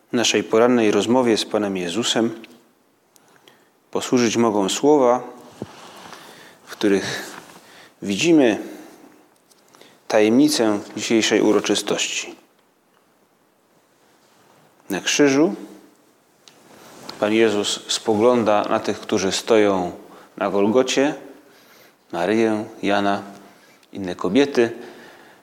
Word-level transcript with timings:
naszej 0.11 0.43
porannej 0.43 0.91
rozmowie 0.91 1.37
z 1.37 1.45
Panem 1.45 1.77
Jezusem 1.77 2.43
posłużyć 3.91 4.37
mogą 4.37 4.69
słowa, 4.69 5.23
w 6.65 6.71
których 6.71 7.35
widzimy 8.01 8.59
tajemnicę 10.07 10.79
dzisiejszej 10.97 11.41
uroczystości. 11.41 12.35
Na 14.89 15.01
krzyżu 15.01 15.55
Pan 17.19 17.33
Jezus 17.33 17.79
spogląda 17.87 18.63
na 18.63 18.79
tych, 18.79 18.99
którzy 18.99 19.31
stoją 19.31 19.91
na 20.37 20.49
Golgocie, 20.49 21.15
Maryję, 22.11 22.65
Jana, 22.83 23.21
inne 23.93 24.15
kobiety, 24.15 24.71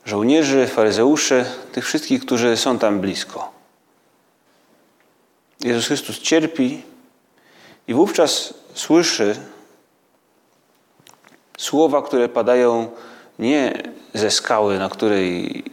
żołnierzy, 0.05 0.67
faryzeuszy, 0.67 1.45
tych 1.73 1.87
wszystkich, 1.87 2.21
którzy 2.21 2.57
są 2.57 2.79
tam 2.79 3.01
blisko. 3.01 3.58
Jezus 5.61 5.87
Chrystus 5.87 6.19
cierpi 6.19 6.83
i 7.89 7.95
wówczas 7.95 8.55
słyszy 8.75 9.37
słowa, 11.59 12.03
które 12.03 12.29
padają 12.29 12.91
nie 13.39 13.83
ze 14.15 14.31
skały, 14.31 14.79
na 14.79 14.89
której, 14.89 15.65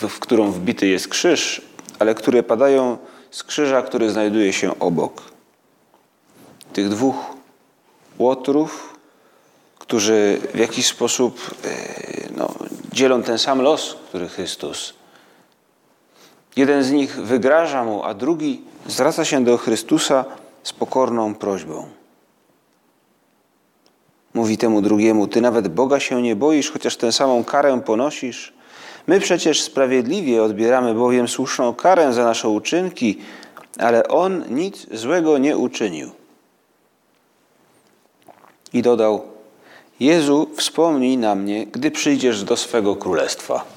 w 0.00 0.18
którą 0.18 0.50
wbity 0.50 0.86
jest 0.86 1.08
krzyż, 1.08 1.62
ale 1.98 2.14
które 2.14 2.42
padają 2.42 2.98
z 3.30 3.42
krzyża, 3.42 3.82
który 3.82 4.10
znajduje 4.10 4.52
się 4.52 4.78
obok. 4.78 5.22
Tych 6.72 6.88
dwóch 6.88 7.16
łotrów, 8.18 8.98
którzy 9.78 10.40
w 10.54 10.58
jakiś 10.58 10.86
sposób 10.86 11.50
e, 11.64 11.68
no, 12.36 12.54
dzielą 12.92 13.22
ten 13.22 13.38
sam 13.38 13.62
los, 13.62 13.96
który 14.08 14.28
Chrystus. 14.28 14.94
Jeden 16.56 16.82
z 16.82 16.90
nich 16.90 17.16
wygraża 17.16 17.84
mu, 17.84 18.04
a 18.04 18.14
drugi 18.14 18.62
zwraca 18.86 19.24
się 19.24 19.44
do 19.44 19.56
Chrystusa 19.56 20.24
z 20.62 20.72
pokorną 20.72 21.34
prośbą. 21.34 21.86
Mówi 24.34 24.58
temu 24.58 24.82
drugiemu: 24.82 25.28
Ty 25.28 25.40
nawet 25.40 25.68
Boga 25.68 26.00
się 26.00 26.22
nie 26.22 26.36
boisz, 26.36 26.70
chociaż 26.70 26.96
tę 26.96 27.12
samą 27.12 27.44
karę 27.44 27.80
ponosisz. 27.80 28.52
My 29.06 29.20
przecież 29.20 29.62
sprawiedliwie 29.62 30.42
odbieramy 30.42 30.94
bowiem 30.94 31.28
słuszną 31.28 31.74
karę 31.74 32.12
za 32.12 32.24
nasze 32.24 32.48
uczynki, 32.48 33.18
ale 33.78 34.08
on 34.08 34.44
nic 34.50 34.86
złego 34.92 35.38
nie 35.38 35.56
uczynił. 35.56 36.10
I 38.72 38.82
dodał: 38.82 39.22
Jezu, 40.00 40.50
wspomnij 40.56 41.16
na 41.16 41.34
mnie, 41.34 41.66
gdy 41.66 41.90
przyjdziesz 41.90 42.44
do 42.44 42.56
swego 42.56 42.96
królestwa. 42.96 43.73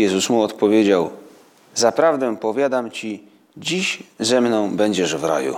Jezus 0.00 0.30
mu 0.30 0.42
odpowiedział: 0.42 1.10
Zaprawdę 1.74 2.36
powiadam 2.36 2.90
ci, 2.90 3.22
dziś 3.56 4.02
ze 4.20 4.40
mną 4.40 4.76
będziesz 4.76 5.16
w 5.16 5.24
raju. 5.24 5.56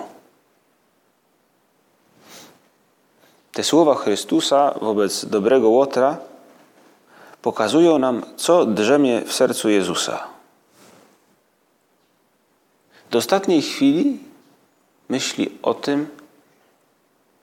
Te 3.52 3.64
słowa 3.64 3.94
Chrystusa 3.94 4.74
wobec 4.80 5.24
dobrego 5.24 5.68
Łotra 5.68 6.17
pokazują 7.42 7.98
nam, 7.98 8.22
co 8.36 8.67
drzemie 8.67 9.22
w 9.27 9.33
sercu 9.33 9.68
Jezusa. 9.68 10.27
Do 13.11 13.18
ostatniej 13.18 13.62
chwili 13.62 14.18
myśli 15.08 15.58
o 15.62 15.74
tym, 15.74 16.08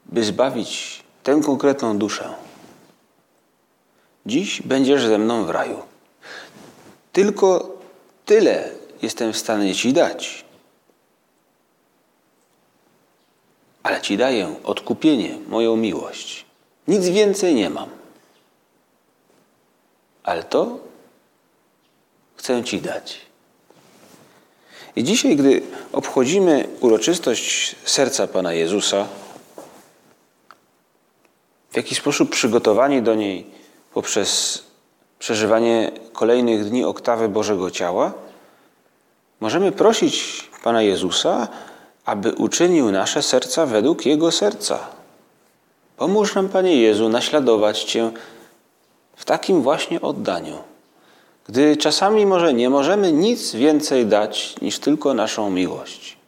by 0.06 0.24
zbawić 0.24 1.04
tę 1.24 1.42
konkretną 1.46 1.98
duszę. 1.98 2.34
Dziś 4.26 4.62
będziesz 4.62 5.06
ze 5.06 5.18
mną 5.18 5.46
w 5.46 5.50
raju. 5.50 5.89
Tylko 7.14 7.78
tyle 8.26 8.72
jestem 9.02 9.34
w 9.34 9.38
stanie 9.38 9.76
Ci 9.76 9.94
dać. 9.94 10.46
Ale 13.84 14.02
Ci 14.02 14.18
daję 14.18 14.56
odkupienie, 14.64 15.38
moją 15.48 15.76
miłość. 15.76 16.46
Nic 16.88 17.10
więcej 17.10 17.56
nie 17.56 17.70
mam. 17.70 17.90
Ale 20.24 20.44
to 20.44 20.80
chcę 22.36 22.64
Ci 22.64 22.82
dać. 22.82 23.30
I 24.96 25.04
dzisiaj, 25.04 25.36
gdy 25.36 25.62
obchodzimy 25.92 26.68
uroczystość 26.80 27.76
serca 27.86 28.28
Pana 28.28 28.54
Jezusa, 28.54 29.08
w 31.72 31.78
jaki 31.78 31.96
sposób 31.96 32.30
przygotowani 32.30 33.02
do 33.02 33.16
niej 33.16 33.46
poprzez 33.94 34.64
przeżywanie 35.20 35.92
kolejnych 36.14 36.70
dni 36.70 36.84
oktawy 36.86 37.30
Bożego 37.30 37.72
Ciała, 37.72 38.14
możemy 39.40 39.72
prosić 39.72 40.50
Pana 40.64 40.82
Jezusa, 40.82 41.48
aby 42.06 42.32
uczynił 42.32 42.92
nasze 42.92 43.22
serca 43.22 43.66
według 43.66 44.06
Jego 44.06 44.32
serca. 44.32 44.80
Pomóż 45.98 46.36
nam, 46.36 46.50
Panie 46.50 46.76
Jezu, 46.76 47.10
naśladować 47.10 47.84
Cię 47.84 48.12
w 49.16 49.26
takim 49.26 49.62
właśnie 49.62 50.02
oddaniu, 50.02 50.58
gdy 51.48 51.78
czasami 51.78 52.26
może 52.26 52.54
nie 52.54 52.70
możemy 52.70 53.12
nic 53.12 53.56
więcej 53.56 54.06
dać 54.06 54.56
niż 54.62 54.80
tylko 54.80 55.14
naszą 55.14 55.50
miłość 55.50 56.20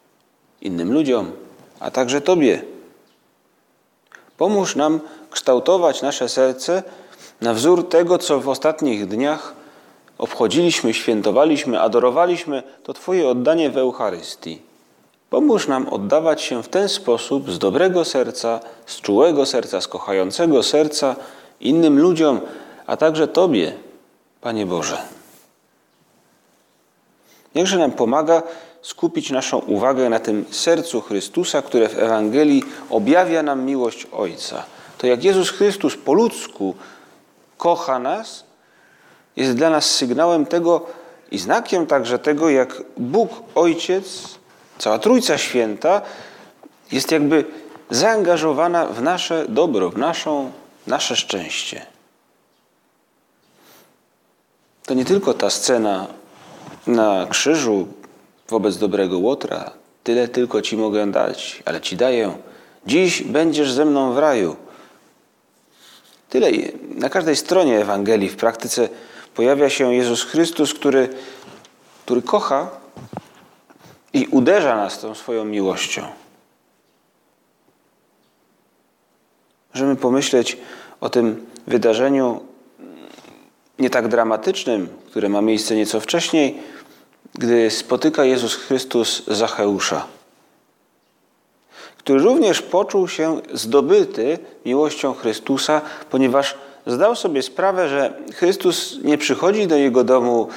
innym 0.62 0.94
ludziom, 0.94 1.32
a 1.80 1.92
także 1.92 2.22
Tobie. 2.22 2.64
Pomóż 4.38 4.76
nam 4.76 5.00
kształtować 5.30 6.02
nasze 6.02 6.30
serce 6.30 6.84
na 7.42 7.54
wzór 7.54 7.90
tego, 7.90 8.18
co 8.18 8.40
w 8.40 8.50
ostatnich 8.50 9.08
dniach 9.08 9.54
obchodziliśmy, 10.18 10.94
świętowaliśmy, 10.94 11.82
adorowaliśmy, 11.82 12.64
to 12.84 12.94
Twoje 12.94 13.28
oddanie 13.28 13.70
w 13.70 13.78
Eucharystii. 13.78 14.62
Pomóż 15.30 15.68
nam 15.68 15.90
oddawać 15.90 16.42
się 16.42 16.64
w 16.64 16.70
ten 16.70 16.90
sposób 16.90 17.52
z 17.52 17.60
dobrego 17.60 18.06
serca, 18.06 18.60
z 18.86 19.02
czułego 19.02 19.46
serca, 19.46 19.82
z 19.82 19.88
kochającego 19.88 20.64
serca 20.64 21.16
innym 21.60 22.00
ludziom, 22.00 22.40
a 22.88 22.98
także 22.98 23.28
Tobie, 23.28 23.74
Panie 24.42 24.66
Boże. 24.66 24.98
Niechże 27.56 27.78
nam 27.78 27.92
pomaga 27.92 28.44
skupić 28.82 29.32
naszą 29.32 29.58
uwagę 29.58 30.10
na 30.10 30.20
tym 30.20 30.46
sercu 30.52 31.02
Chrystusa, 31.02 31.62
które 31.62 31.90
w 31.90 32.00
Ewangelii 32.00 32.64
objawia 32.90 33.44
nam 33.44 33.66
miłość 33.66 34.08
Ojca. 34.12 34.64
To 34.98 35.08
jak 35.08 35.24
Jezus 35.24 35.50
Chrystus 35.50 35.98
po 35.98 36.14
ludzku 36.14 36.76
kocha 37.62 38.00
nas, 38.00 38.44
jest 39.36 39.54
dla 39.56 39.70
nas 39.70 39.86
sygnałem 39.86 40.46
tego 40.46 40.86
i 41.32 41.38
znakiem 41.38 41.88
także 41.88 42.20
tego, 42.20 42.50
jak 42.50 42.82
Bóg 42.98 43.30
Ojciec, 43.56 44.06
cała 44.78 45.00
Trójca 45.00 45.38
Święta 45.38 46.02
jest 46.92 47.12
jakby 47.12 47.46
zaangażowana 47.90 48.86
w 48.86 49.02
nasze 49.02 49.46
dobro, 49.50 49.90
w 49.90 49.98
naszą, 49.98 50.52
nasze 50.88 51.16
szczęście. 51.16 51.86
To 54.86 54.94
nie 54.94 55.06
tylko 55.06 55.34
ta 55.34 55.50
scena 55.50 56.08
na 56.88 57.28
krzyżu 57.30 57.88
wobec 58.50 58.78
dobrego 58.78 59.20
Łotra. 59.20 59.72
Tyle 60.04 60.28
tylko 60.28 60.62
Ci 60.62 60.78
mogę 60.78 61.12
dać, 61.12 61.64
ale 61.66 61.82
Ci 61.82 61.98
daję. 61.98 62.34
Dziś 62.86 63.24
będziesz 63.24 63.72
ze 63.72 63.86
mną 63.86 64.14
w 64.14 64.18
raju. 64.18 64.56
Tyle. 66.32 66.52
Na 66.96 67.10
każdej 67.10 67.36
stronie 67.36 67.80
Ewangelii 67.80 68.30
w 68.30 68.36
praktyce 68.36 68.90
pojawia 69.36 69.70
się 69.70 69.96
Jezus 69.96 70.24
Chrystus, 70.24 70.74
który, 70.74 71.10
który 72.06 72.22
kocha 72.22 72.70
i 74.14 74.28
uderza 74.28 74.76
nas 74.76 75.00
tą 75.00 75.16
swoją 75.16 75.46
miłością. 75.46 76.08
Możemy 79.74 79.96
pomyśleć 79.96 80.58
o 81.02 81.10
tym 81.10 81.46
wydarzeniu 81.68 82.42
nie 83.80 83.90
tak 83.90 84.08
dramatycznym, 84.08 84.90
które 85.06 85.30
ma 85.30 85.42
miejsce 85.42 85.76
nieco 85.76 86.00
wcześniej, 86.00 86.58
gdy 87.34 87.72
spotyka 87.72 88.24
Jezus 88.24 88.56
Chrystus 88.56 89.24
Zacheusza, 89.28 90.08
który 92.04 92.20
również 92.20 92.62
poczuł 92.62 93.08
się 93.08 93.42
zdobyty 93.54 94.40
miłością 94.66 95.14
Chrystusa, 95.14 95.82
ponieważ 96.10 96.58
zdał 96.88 97.16
sobie 97.16 97.42
sprawę, 97.42 97.90
że 97.90 98.14
Chrystus 98.36 98.98
nie 99.04 99.18
przychodzi 99.18 99.68
do 99.68 99.76
jego 99.76 100.04
domu, 100.04 100.48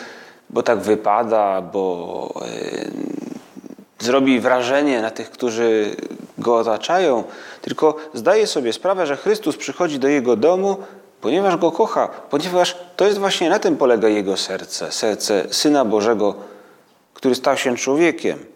bo 0.51 0.63
tak 0.63 0.81
wypada, 0.81 1.63
bo 1.63 2.35
e, 2.43 4.05
zrobi 4.05 4.41
wrażenie 4.41 5.03
na 5.03 5.11
tych, 5.11 5.31
którzy 5.31 5.97
go 6.39 6.57
otaczają, 6.57 7.25
tylko 7.61 7.97
zdaje 8.15 8.47
sobie 8.47 8.73
sprawę, 8.73 9.07
że 9.07 9.17
Chrystus 9.17 9.57
przychodzi 9.57 9.99
do 9.99 10.09
jego 10.09 10.37
domu, 10.37 10.77
ponieważ 11.21 11.57
go 11.57 11.73
kocha, 11.73 12.09
ponieważ 12.09 12.77
to 12.97 13.07
jest 13.07 13.19
właśnie 13.19 13.51
na 13.51 13.59
tym 13.59 13.77
polega 13.77 14.09
jego 14.09 14.37
serce, 14.37 14.93
serce 14.93 15.47
Syna 15.51 15.85
Bożego, 15.85 16.35
który 17.15 17.35
stał 17.35 17.57
się 17.57 17.77
człowiekiem. 17.77 18.54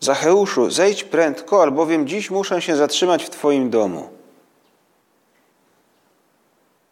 Zacheuszu, 0.00 0.70
zejdź 0.70 1.04
prędko, 1.04 1.62
albowiem 1.62 2.06
dziś 2.06 2.30
muszę 2.30 2.62
się 2.62 2.76
zatrzymać 2.76 3.24
w 3.24 3.30
Twoim 3.30 3.70
domu. 3.70 4.08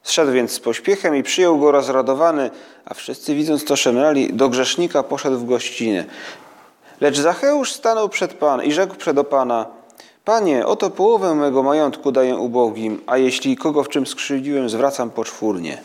Zszedł 0.03 0.33
więc 0.33 0.53
z 0.53 0.61
pośpiechem 0.61 1.17
i 1.17 1.23
przyjął 1.23 1.59
go 1.59 1.71
rozradowany, 1.71 2.51
a 2.85 2.95
wszyscy 2.95 3.35
widząc 3.35 3.65
to 3.65 3.77
szemrali, 3.77 4.33
do 4.33 4.49
grzesznika 4.49 5.03
poszedł 5.03 5.39
w 5.39 5.47
gościnę. 5.47 6.05
Lecz 7.01 7.19
Zacheusz 7.19 7.73
stanął 7.73 8.09
przed 8.09 8.35
Pan 8.35 8.65
i 8.65 8.73
rzekł 8.73 8.95
przed 8.95 9.27
Pana, 9.27 9.67
Panie, 10.25 10.67
oto 10.67 10.91
połowę 10.91 11.35
mego 11.35 11.63
majątku 11.63 12.13
daję 12.13 12.37
ubogim, 12.37 13.01
a 13.07 13.19
jeśli 13.19 13.57
kogo 13.57 13.85
w 13.85 13.89
czym 13.89 14.07
skrzywdziłem, 14.07 14.69
zwracam 14.69 15.11
poczwórnie. 15.11 15.83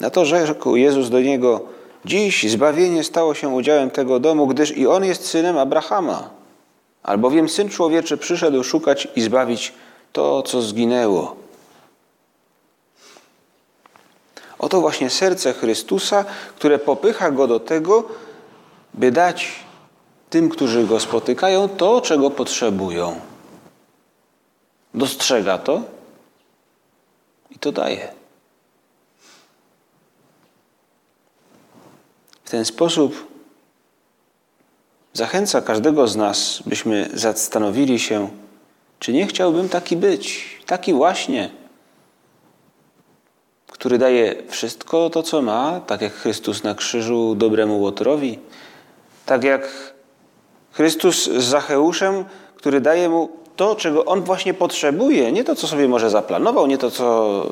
Na 0.00 0.10
to 0.10 0.24
rzekł 0.24 0.76
Jezus 0.76 1.10
do 1.10 1.20
niego, 1.20 1.60
dziś 2.08 2.50
zbawienie 2.50 3.04
stało 3.04 3.34
się 3.34 3.48
udziałem 3.48 3.90
tego 3.90 4.20
domu, 4.20 4.46
gdyż 4.46 4.76
i 4.76 4.86
on 4.86 5.04
jest 5.04 5.26
synem 5.26 5.58
Abrahama. 5.58 6.30
Albowiem 7.02 7.48
Syn 7.48 7.68
Człowieczy 7.68 8.16
przyszedł 8.16 8.64
szukać 8.64 9.08
i 9.16 9.20
zbawić 9.20 9.72
to, 10.12 10.42
co 10.42 10.62
zginęło. 10.62 11.36
Oto 14.58 14.80
właśnie 14.80 15.10
serce 15.10 15.52
Chrystusa, 15.52 16.24
które 16.56 16.78
popycha 16.78 17.30
go 17.30 17.46
do 17.46 17.60
tego, 17.60 18.04
by 18.94 19.12
dać 19.12 19.52
tym, 20.30 20.48
którzy 20.48 20.86
go 20.86 21.00
spotykają, 21.00 21.68
to, 21.68 22.00
czego 22.00 22.30
potrzebują. 22.30 23.20
Dostrzega 24.94 25.58
to 25.58 25.82
i 27.50 27.58
to 27.58 27.72
daje. 27.72 28.17
W 32.48 32.50
ten 32.50 32.64
sposób 32.64 33.26
zachęca 35.12 35.60
każdego 35.60 36.08
z 36.08 36.16
nas, 36.16 36.62
byśmy 36.66 37.10
zastanowili 37.14 37.98
się, 37.98 38.28
czy 38.98 39.12
nie 39.12 39.26
chciałbym 39.26 39.68
taki 39.68 39.96
być, 39.96 40.58
taki 40.66 40.92
właśnie 40.92 41.50
który 43.68 43.98
daje 43.98 44.42
wszystko 44.48 45.10
to, 45.10 45.22
co 45.22 45.42
ma, 45.42 45.80
tak 45.80 46.00
jak 46.00 46.12
Chrystus 46.12 46.62
na 46.62 46.74
krzyżu 46.74 47.34
dobremu 47.34 47.80
Łotrowi, 47.80 48.38
tak 49.26 49.44
jak 49.44 49.92
Chrystus 50.72 51.24
z 51.24 51.44
Zacheuszem, 51.44 52.24
który 52.56 52.80
daje 52.80 53.08
mu 53.08 53.28
to, 53.56 53.76
czego 53.76 54.04
on 54.04 54.22
właśnie 54.22 54.54
potrzebuje, 54.54 55.32
nie 55.32 55.44
to, 55.44 55.54
co 55.54 55.66
sobie 55.66 55.88
może 55.88 56.10
zaplanował, 56.10 56.66
nie 56.66 56.78
to, 56.78 56.90
co 56.90 57.46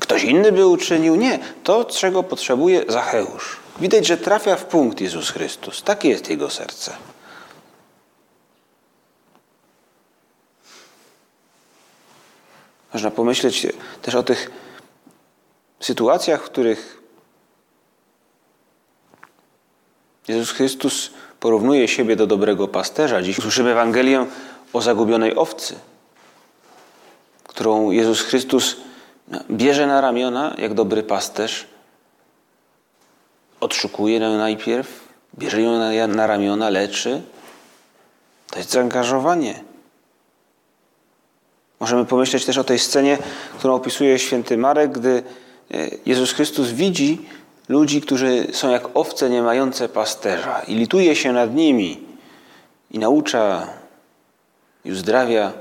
ktoś 0.00 0.24
inny 0.24 0.52
by 0.52 0.66
uczynił, 0.66 1.14
nie, 1.14 1.38
to, 1.64 1.84
czego 1.84 2.22
potrzebuje 2.22 2.84
Zacheusz. 2.88 3.65
Widać, 3.80 4.06
że 4.06 4.16
trafia 4.16 4.56
w 4.56 4.64
punkt 4.64 5.00
Jezus 5.00 5.30
Chrystus. 5.30 5.82
Takie 5.82 6.08
jest 6.08 6.30
jego 6.30 6.50
serce. 6.50 6.92
Można 12.92 13.10
pomyśleć 13.10 13.66
też 14.02 14.14
o 14.14 14.22
tych 14.22 14.50
sytuacjach, 15.80 16.42
w 16.42 16.44
których 16.44 17.02
Jezus 20.28 20.50
Chrystus 20.50 21.10
porównuje 21.40 21.88
siebie 21.88 22.16
do 22.16 22.26
dobrego 22.26 22.68
pasterza. 22.68 23.22
Dziś 23.22 23.36
słyszymy 23.36 23.70
Ewangelię 23.70 24.26
o 24.72 24.82
zagubionej 24.82 25.36
owcy, 25.36 25.74
którą 27.44 27.90
Jezus 27.90 28.20
Chrystus 28.20 28.76
bierze 29.50 29.86
na 29.86 30.00
ramiona 30.00 30.54
jak 30.58 30.74
dobry 30.74 31.02
pasterz, 31.02 31.66
odszukuje 33.60 34.18
ją 34.18 34.38
najpierw, 34.38 35.08
bierze 35.38 35.62
ją 35.62 35.78
na, 35.78 36.06
na 36.06 36.26
ramiona, 36.26 36.70
leczy. 36.70 37.22
To 38.50 38.58
jest 38.58 38.70
zaangażowanie. 38.70 39.64
Możemy 41.80 42.04
pomyśleć 42.04 42.44
też 42.44 42.58
o 42.58 42.64
tej 42.64 42.78
scenie, 42.78 43.18
którą 43.58 43.74
opisuje 43.74 44.18
święty 44.18 44.56
Marek, 44.56 44.92
gdy 44.92 45.22
E, 45.70 45.88
Jezus 46.06 46.32
Chrystus 46.32 46.68
widzi 46.68 47.18
ludzi, 47.68 48.00
którzy 48.00 48.46
są 48.52 48.70
jak 48.70 48.96
owce 48.96 49.30
nie 49.30 49.42
mające 49.42 49.88
pasterza 49.88 50.60
i 50.68 50.74
lituje 50.74 51.16
się 51.16 51.32
nad 51.32 51.54
nimi 51.54 52.00
i 52.90 52.98
naucza 52.98 53.66
i 54.84 54.92
uzdrawia. 54.92 55.52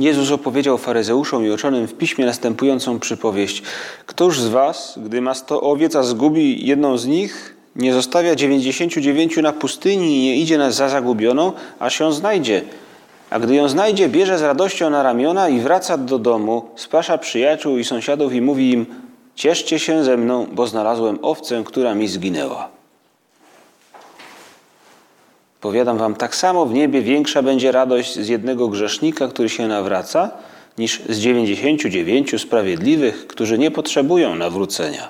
Jezus 0.00 0.30
opowiedział 0.30 0.78
faryzeuszom 0.78 1.46
i 1.46 1.50
uczonym 1.50 1.86
w 1.86 1.94
piśmie 1.94 2.26
następującą 2.26 2.98
przypowieść. 2.98 3.62
Któż 4.06 4.40
z 4.40 4.48
was, 4.48 4.98
gdy 5.04 5.20
ma 5.20 5.34
sto 5.34 5.60
owiec, 5.60 5.96
a 5.96 6.02
zgubi 6.02 6.66
jedną 6.66 6.98
z 6.98 7.06
nich, 7.06 7.56
nie 7.76 7.92
zostawia 7.92 8.34
99 8.34 9.36
na 9.36 9.52
pustyni 9.52 10.16
i 10.16 10.22
nie 10.22 10.36
idzie 10.36 10.72
za 10.72 10.88
zagubioną, 10.88 11.52
aż 11.78 12.00
ją 12.00 12.12
znajdzie. 12.12 12.62
A 13.30 13.38
gdy 13.38 13.54
ją 13.54 13.68
znajdzie, 13.68 14.08
bierze 14.08 14.38
z 14.38 14.42
radością 14.42 14.90
na 14.90 15.02
ramiona 15.02 15.48
i 15.48 15.60
wraca 15.60 15.98
do 15.98 16.18
domu, 16.18 16.68
spasza 16.76 17.18
przyjaciół 17.18 17.78
i 17.78 17.84
sąsiadów 17.84 18.34
i 18.34 18.40
mówi 18.40 18.70
im: 18.70 18.86
Cieszcie 19.34 19.78
się 19.78 20.04
ze 20.04 20.16
mną, 20.16 20.46
bo 20.52 20.66
znalazłem 20.66 21.18
owcę, 21.22 21.62
która 21.64 21.94
mi 21.94 22.08
zginęła. 22.08 22.73
Powiadam 25.64 25.98
wam, 25.98 26.14
tak 26.14 26.36
samo 26.36 26.66
w 26.66 26.74
niebie 26.74 27.02
większa 27.02 27.42
będzie 27.42 27.72
radość 27.72 28.14
z 28.14 28.28
jednego 28.28 28.68
grzesznika, 28.68 29.28
który 29.28 29.48
się 29.48 29.68
nawraca, 29.68 30.30
niż 30.78 31.02
z 31.08 31.18
99 31.18 32.40
sprawiedliwych, 32.40 33.26
którzy 33.26 33.58
nie 33.58 33.70
potrzebują 33.70 34.34
nawrócenia. 34.34 35.08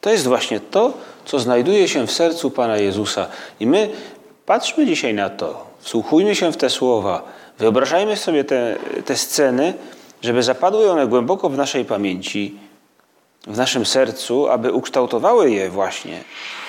To 0.00 0.10
jest 0.10 0.26
właśnie 0.26 0.60
to, 0.60 0.92
co 1.24 1.38
znajduje 1.38 1.88
się 1.88 2.06
w 2.06 2.12
sercu 2.12 2.50
Pana 2.50 2.76
Jezusa. 2.76 3.26
I 3.60 3.66
my 3.66 3.90
patrzmy 4.46 4.86
dzisiaj 4.86 5.14
na 5.14 5.30
to, 5.30 5.66
wsłuchujmy 5.80 6.34
się 6.34 6.52
w 6.52 6.56
te 6.56 6.70
słowa, 6.70 7.22
wyobrażajmy 7.58 8.16
sobie 8.16 8.44
te, 8.44 8.76
te 9.04 9.16
sceny, 9.16 9.74
żeby 10.22 10.42
zapadły 10.42 10.90
one 10.90 11.06
głęboko 11.06 11.48
w 11.48 11.56
naszej 11.56 11.84
pamięci, 11.84 12.58
w 13.46 13.56
naszym 13.56 13.86
sercu, 13.86 14.48
aby 14.48 14.72
ukształtowały 14.72 15.50
je 15.50 15.70
właśnie 15.70 16.24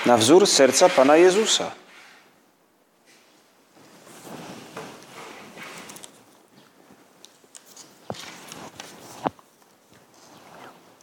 na 0.05 0.17
wzór 0.17 0.47
serca 0.47 0.89
Pana 0.89 1.17
Jezusa. 1.17 1.71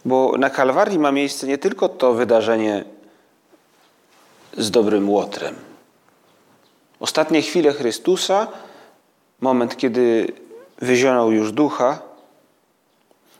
Bo 0.05 0.35
na 0.39 0.51
Kalwarii 0.51 0.99
ma 0.99 1.13
miejsce 1.13 1.47
nie 1.47 1.59
tylko 1.59 1.89
to 1.89 2.13
wydarzenie 2.13 2.85
z 4.57 4.71
dobrym 4.71 5.11
łotrem. 5.11 5.55
Ostatnie 7.01 7.43
chwile 7.43 7.73
Chrystusa, 7.73 8.47
moment, 9.41 9.77
kiedy 9.77 10.33
wyzionął 10.79 11.33
już 11.33 11.53
ducha, 11.53 11.99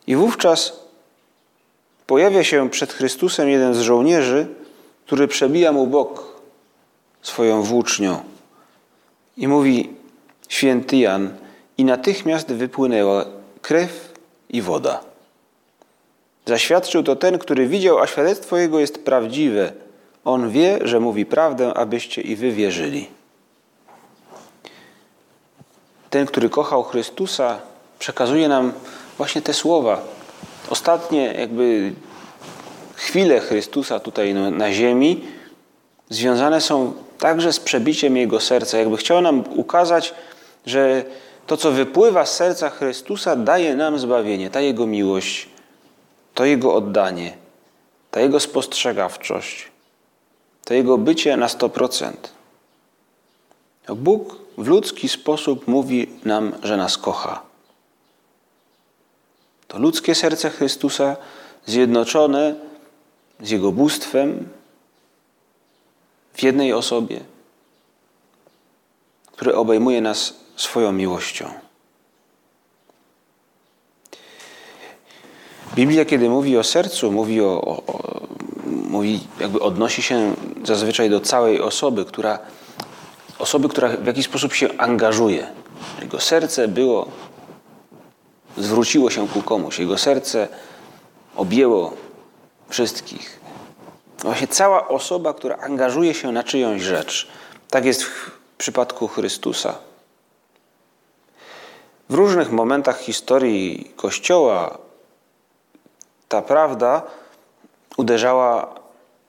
i 0.07 0.17
wówczas 0.17 0.88
pojawia 2.09 2.45
się 2.45 2.71
przed 2.71 2.93
Chrystusem 2.93 3.49
jeden 3.49 3.75
z 3.75 3.81
żołnierzy, 3.81 4.47
który 5.07 5.29
przebija 5.29 5.73
mu 5.73 5.87
bok 5.87 6.41
swoją 7.23 7.63
włócznią 7.63 8.21
i 9.37 9.49
mówi: 9.49 9.91
Święty 10.49 10.97
Jan, 10.97 11.35
i 11.79 11.85
natychmiast 11.85 12.53
wypłynęła 12.53 13.25
krew 13.63 14.13
i 14.49 14.63
woda. 14.63 15.01
Zaświadczył 16.47 17.03
to 17.03 17.17
ten, 17.17 17.39
który 17.39 17.67
widział, 17.67 17.99
a 17.99 18.07
świadectwo 18.07 18.57
jego 18.57 18.79
jest 18.79 19.05
prawdziwe. 19.05 19.73
On 20.25 20.51
wie, 20.51 20.79
że 20.83 21.01
mówi 21.01 21.27
prawdę, 21.27 21.75
abyście 21.75 22.23
i 22.23 22.37
wy 22.37 22.53
wierzyli. 22.53 23.09
Ten, 26.11 26.27
który 26.27 26.51
kochał 26.51 26.83
Chrystusa, 26.83 27.61
przekazuje 27.99 28.49
nam 28.49 28.73
właśnie 29.17 29.43
te 29.43 29.55
słowa. 29.55 30.18
Ostatnie 30.71 31.33
jakby 31.33 31.93
chwile 32.95 33.41
Chrystusa 33.41 34.01
tutaj 34.01 34.35
na 34.35 34.73
ziemi 34.73 35.25
związane 36.11 36.61
są 36.61 36.93
także 37.19 37.53
z 37.53 37.61
przebiciem 37.61 38.17
Jego 38.17 38.41
serca. 38.41 38.79
Jakby 38.79 38.97
chciał 38.97 39.21
nam 39.21 39.45
ukazać, 39.57 40.15
że 40.67 41.05
to, 41.47 41.57
co 41.57 41.73
wypływa 41.73 42.27
z 42.27 42.37
serca 42.37 42.71
Chrystusa, 42.71 43.37
daje 43.37 43.77
nam 43.77 43.99
zbawienie, 43.99 44.51
ta 44.51 44.61
Jego 44.61 44.87
miłość 44.87 45.49
to 46.39 46.45
Jego 46.45 46.75
oddanie, 46.75 47.37
ta 48.11 48.21
Jego 48.21 48.41
spostrzegawczość, 48.41 49.69
to 50.65 50.75
Jego 50.75 50.99
bycie 50.99 51.37
na 51.37 51.47
100%. 51.47 52.13
Bóg 53.97 54.37
w 54.59 54.69
ludzki 54.69 55.09
sposób 55.09 55.69
mówi 55.69 56.09
nam, 56.25 56.53
że 56.63 56.77
nas 56.77 56.99
kocha. 56.99 57.48
To 59.69 59.79
ludzkie 59.79 60.15
serce 60.15 60.51
Chrystusa 60.51 61.17
zjednoczone 61.67 62.55
z 63.41 63.51
Jego 63.51 63.73
bóstwem 63.73 64.49
w 66.35 66.43
jednej 66.43 66.73
osobie, 66.73 67.21
który 69.33 69.55
obejmuje 69.55 70.01
nas 70.01 70.35
swoją 70.57 70.93
miłością. 70.93 71.51
Biblia, 75.75 76.05
kiedy 76.05 76.29
mówi 76.29 76.59
o 76.59 76.65
sercu, 76.65 77.13
mówi, 77.13 77.41
o, 77.41 77.61
o, 77.61 77.77
o, 77.87 78.21
mówi 78.67 79.21
jakby 79.41 79.61
odnosi 79.61 80.03
się 80.03 80.35
zazwyczaj 80.65 81.11
do 81.11 81.21
całej 81.21 81.61
osoby, 81.61 82.05
która, 82.05 82.39
osoby, 83.39 83.69
która 83.69 83.89
w 83.89 84.07
jakiś 84.07 84.25
sposób 84.25 84.55
się 84.55 84.79
angażuje. 84.79 85.47
Jego 86.01 86.21
serce 86.21 86.69
było, 86.69 87.09
zwróciło 88.59 89.11
się 89.11 89.29
ku 89.29 89.43
komuś. 89.43 89.79
Jego 89.79 89.99
serce 89.99 90.49
objęło 91.37 91.93
wszystkich. 92.69 93.41
Właśnie 94.19 94.49
cała 94.49 94.89
osoba, 94.89 95.35
która 95.35 95.57
angażuje 95.57 96.15
się 96.15 96.33
na 96.33 96.43
czyjąś 96.43 96.83
rzecz. 96.83 97.29
Tak 97.71 97.85
jest 97.85 98.03
w 98.03 98.31
przypadku 98.59 99.09
Chrystusa. 99.09 99.75
W 102.09 102.15
różnych 102.15 102.53
momentach 102.53 103.01
historii 103.01 103.93
Kościoła 103.97 104.79
ta 106.29 106.43
prawda 106.43 107.03
uderzała 107.97 108.75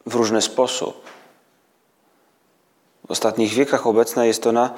w 0.06 0.16
różny 0.16 0.42
sposób. 0.42 1.04
W 3.08 3.12
ostatnich 3.12 3.54
wiekach 3.54 3.88
obecna 3.88 4.26
jest 4.26 4.48
ona 4.48 4.74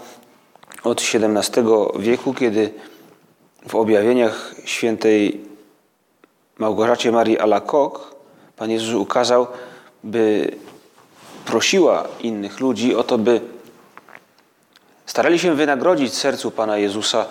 od 0.84 1.02
XVII 1.02 1.64
wieku, 2.00 2.34
kiedy 2.34 2.74
w 3.68 3.76
objawieniach 3.76 4.56
świętej 4.66 5.42
Małgorzacie 6.58 7.12
Marii 7.12 7.40
Alacoque 7.40 8.12
Pan 8.62 8.72
Jezus 8.72 8.96
ukazał, 8.96 9.48
by 10.04 10.52
prosiła 11.46 12.08
innych 12.20 12.60
ludzi 12.60 12.96
o 12.96 13.04
to, 13.04 13.18
by 13.18 13.42
starali 15.06 15.40
się 15.40 15.56
wynagrodzić 15.56 16.14
sercu 16.14 16.52
Pana 16.52 16.78
Jezusa 16.78 17.26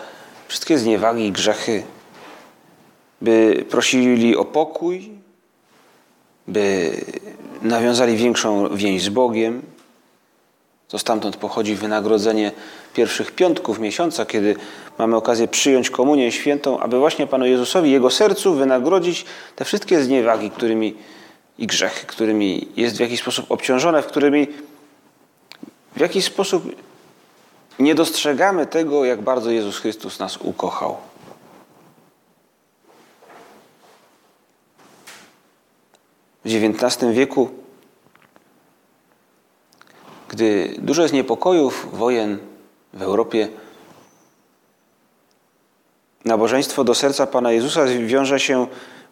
wszystkie 0.48 0.78
zniewagi 0.78 1.26
i 1.26 1.32
grzechy, 1.32 1.82
by 3.20 3.64
prosili 3.70 4.36
o 4.36 4.44
pokój, 4.44 5.10
by 6.48 6.92
nawiązali 7.62 8.16
większą 8.16 8.76
więź 8.76 9.02
z 9.02 9.08
Bogiem. 9.08 9.62
To 10.90 10.98
stamtąd 10.98 11.36
pochodzi 11.36 11.74
wynagrodzenie 11.74 12.52
pierwszych 12.94 13.32
piątków 13.32 13.78
miesiąca, 13.78 14.26
kiedy 14.26 14.56
mamy 14.98 15.16
okazję 15.16 15.48
przyjąć 15.48 15.90
komunię 15.90 16.32
świętą, 16.32 16.80
aby 16.80 16.98
właśnie 16.98 17.26
Panu 17.26 17.46
Jezusowi, 17.46 17.90
Jego 17.90 18.10
sercu 18.10 18.54
wynagrodzić 18.54 19.24
te 19.56 19.64
wszystkie 19.64 20.02
zniewagi, 20.02 20.50
którymi 20.50 20.94
i 21.58 21.66
grzechy, 21.66 22.06
którymi 22.06 22.68
jest 22.76 22.96
w 22.96 23.00
jakiś 23.00 23.20
sposób 23.20 23.50
obciążone, 23.50 24.02
w 24.02 24.06
którymi 24.06 24.46
w 25.96 26.00
jakiś 26.00 26.24
sposób 26.24 26.64
nie 27.78 27.94
dostrzegamy 27.94 28.66
tego, 28.66 29.04
jak 29.04 29.22
bardzo 29.22 29.50
Jezus 29.50 29.78
Chrystus 29.78 30.18
nas 30.18 30.36
ukochał. 30.36 30.96
W 36.44 36.48
XIX 36.48 37.12
wieku, 37.12 37.59
gdy 40.30 40.74
dużo 40.78 41.02
jest 41.02 41.14
niepokojów, 41.14 41.88
wojen 41.92 42.38
w 42.92 43.02
Europie, 43.02 43.48
nabożeństwo 46.24 46.84
do 46.84 46.94
serca 46.94 47.26
Pana 47.26 47.52
Jezusa 47.52 47.84
wiąże 47.84 48.40
się 48.40 48.66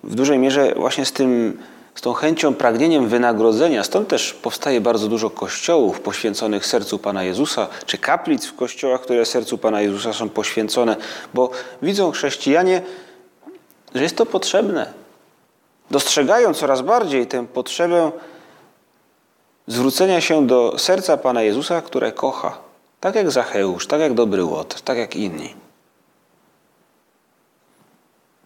w 0.04 0.14
dużej 0.14 0.38
mierze 0.38 0.74
właśnie 0.76 1.04
z 1.04 1.12
tym, 1.12 1.58
z 1.94 2.00
tą 2.00 2.12
chęcią, 2.12 2.54
pragnieniem 2.54 3.08
wynagrodzenia. 3.08 3.84
Stąd 3.84 4.08
też 4.08 4.34
powstaje 4.34 4.80
bardzo 4.80 5.08
dużo 5.08 5.30
kościołów 5.30 6.00
poświęconych 6.00 6.66
sercu 6.66 6.98
Pana 6.98 7.24
Jezusa, 7.24 7.66
czy 7.86 7.98
kaplic 7.98 8.46
w 8.46 8.54
kościołach, 8.54 9.00
które 9.00 9.26
sercu 9.26 9.58
Pana 9.58 9.80
Jezusa 9.80 10.12
są 10.12 10.28
poświęcone, 10.28 10.96
bo 11.34 11.50
widzą 11.82 12.10
chrześcijanie, 12.10 12.82
że 13.94 14.02
jest 14.02 14.16
to 14.16 14.26
potrzebne. 14.26 14.92
Dostrzegają 15.90 16.54
coraz 16.54 16.82
bardziej 16.82 17.26
tę 17.26 17.46
potrzebę 17.46 18.12
zwrócenia 19.68 20.20
się 20.20 20.46
do 20.46 20.78
serca 20.78 21.16
Pana 21.16 21.42
Jezusa, 21.42 21.82
które 21.82 22.12
kocha. 22.12 22.58
Tak 23.00 23.14
jak 23.14 23.30
Zacheusz, 23.30 23.86
tak 23.86 24.00
jak 24.00 24.14
Dobry 24.14 24.44
Łot, 24.44 24.82
tak 24.82 24.98
jak 24.98 25.16
inni. 25.16 25.54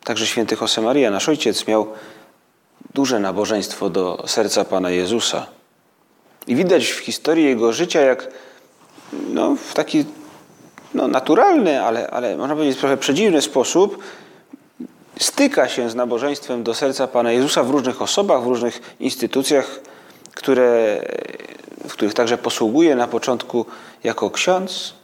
Także 0.04 0.26
święty 0.26 0.56
Josemaria, 0.60 1.10
nasz 1.10 1.28
ojciec, 1.28 1.66
miał 1.66 1.86
duże 2.94 3.20
nabożeństwo 3.20 3.90
do 3.90 4.24
serca 4.26 4.64
Pana 4.64 4.90
Jezusa. 4.90 5.46
I 6.46 6.56
widać 6.56 6.86
w 6.86 6.98
historii 6.98 7.44
jego 7.44 7.72
życia, 7.72 8.00
jak 8.00 8.28
no, 9.12 9.56
w 9.56 9.74
taki 9.74 10.04
no, 10.94 11.08
naturalny, 11.08 11.82
ale, 11.82 12.10
ale 12.10 12.36
można 12.36 12.54
powiedzieć 12.54 12.78
trochę 12.78 12.96
przedziwny 12.96 13.42
sposób 13.42 13.98
styka 15.20 15.68
się 15.68 15.90
z 15.90 15.94
nabożeństwem 15.94 16.62
do 16.62 16.74
serca 16.74 17.06
Pana 17.06 17.32
Jezusa 17.32 17.62
w 17.62 17.70
różnych 17.70 18.02
osobach, 18.02 18.42
w 18.42 18.46
różnych 18.46 18.96
instytucjach, 19.00 19.80
które, 20.42 21.02
w 21.88 21.92
których 21.92 22.14
także 22.14 22.38
posługuje 22.38 22.96
na 22.96 23.06
początku 23.06 23.66
jako 24.04 24.30
ksiądz. 24.30 24.94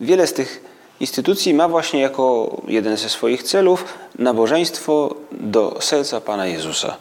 Wiele 0.00 0.26
z 0.26 0.32
tych 0.32 0.64
instytucji 1.00 1.54
ma 1.54 1.68
właśnie 1.68 2.00
jako 2.00 2.56
jeden 2.66 2.96
ze 2.96 3.08
swoich 3.08 3.42
celów 3.42 3.84
nabożeństwo 4.18 5.14
do 5.32 5.78
serca 5.80 6.20
Pana 6.20 6.46
Jezusa. 6.46 6.96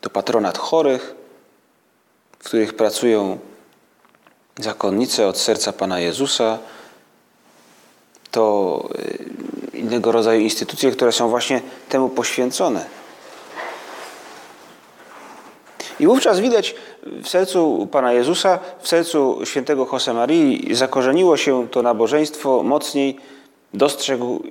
To 0.00 0.10
patronat 0.10 0.58
chorych, 0.58 1.14
w 2.38 2.44
których 2.44 2.76
pracują 2.76 3.38
zakonnice 4.58 5.26
od 5.26 5.38
serca 5.38 5.72
Pana 5.72 6.00
Jezusa, 6.00 6.58
to 8.30 8.88
y, 8.98 9.55
innego 9.86 10.12
rodzaju 10.12 10.40
instytucje, 10.40 10.90
które 10.90 11.12
są 11.12 11.28
właśnie 11.28 11.60
temu 11.88 12.08
poświęcone. 12.08 12.86
I 16.00 16.06
wówczas 16.06 16.40
widać 16.40 16.74
w 17.22 17.28
sercu 17.28 17.88
Pana 17.92 18.12
Jezusa, 18.12 18.58
w 18.80 18.88
sercu 18.88 19.40
świętego 19.44 19.88
Josemarii 19.92 20.74
zakorzeniło 20.74 21.36
się 21.36 21.68
to 21.68 21.82
nabożeństwo 21.82 22.62
mocniej, 22.62 23.16
dostrzegł 23.74 24.42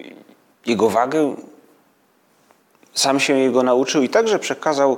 jego 0.65 0.89
wagę, 0.89 1.35
sam 2.93 3.19
się 3.19 3.37
jego 3.37 3.63
nauczył 3.63 4.03
i 4.03 4.09
także 4.09 4.39
przekazał 4.39 4.97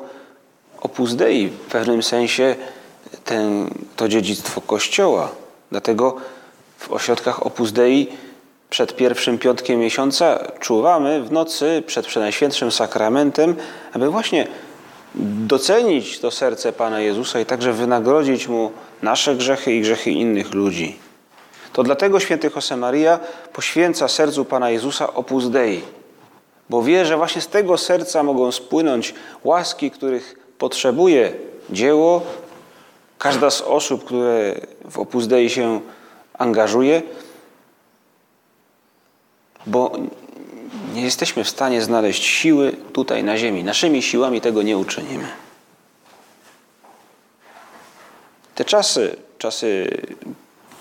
Opus 0.81 1.13
Dei 1.13 1.47
w 1.47 1.59
pewnym 1.59 2.03
sensie 2.03 2.55
ten, 3.25 3.69
to 3.95 4.07
dziedzictwo 4.07 4.61
Kościoła. 4.61 5.29
Dlatego 5.71 6.15
w 6.77 6.91
ośrodkach 6.91 7.45
Opus 7.45 7.71
Dei 7.71 8.07
przed 8.69 8.95
pierwszym 8.95 9.37
piątkiem 9.37 9.79
miesiąca 9.79 10.51
czuwamy 10.59 11.21
w 11.21 11.31
nocy 11.31 11.83
przed 11.87 12.07
Przenajświętszym 12.07 12.71
Sakramentem, 12.71 13.55
aby 13.93 14.09
właśnie 14.09 14.47
docenić 15.47 16.19
to 16.19 16.31
serce 16.31 16.73
Pana 16.73 16.99
Jezusa 16.99 17.39
i 17.39 17.45
także 17.45 17.73
wynagrodzić 17.73 18.47
Mu 18.47 18.71
nasze 19.01 19.35
grzechy 19.35 19.73
i 19.73 19.81
grzechy 19.81 20.11
innych 20.11 20.53
ludzi. 20.53 20.99
To 21.73 21.83
dlatego 21.83 22.19
święty 22.19 22.51
Josemaria 22.55 23.19
poświęca 23.53 24.07
sercu 24.07 24.45
Pana 24.45 24.69
Jezusa 24.69 25.13
opus 25.13 25.49
Dei, 25.49 25.81
bo 26.69 26.83
wie, 26.83 27.05
że 27.05 27.17
właśnie 27.17 27.41
z 27.41 27.47
tego 27.47 27.77
serca 27.77 28.23
mogą 28.23 28.51
spłynąć 28.51 29.13
łaski, 29.43 29.91
których 29.91 30.35
potrzebuje 30.57 31.33
dzieło, 31.69 32.21
każda 33.17 33.49
z 33.49 33.61
osób, 33.61 34.05
które 34.05 34.55
w 34.91 34.99
opus 34.99 35.27
Dei 35.27 35.49
się 35.49 35.81
angażuje, 36.37 37.01
bo 39.67 39.91
nie 40.93 41.01
jesteśmy 41.01 41.43
w 41.43 41.49
stanie 41.49 41.81
znaleźć 41.81 42.23
siły 42.23 42.71
tutaj 42.93 43.23
na 43.23 43.37
ziemi. 43.37 43.63
Naszymi 43.63 44.01
siłami 44.01 44.41
tego 44.41 44.61
nie 44.61 44.77
uczynimy. 44.77 45.27
Te 48.55 48.65
czasy, 48.65 49.15
czasy, 49.37 49.87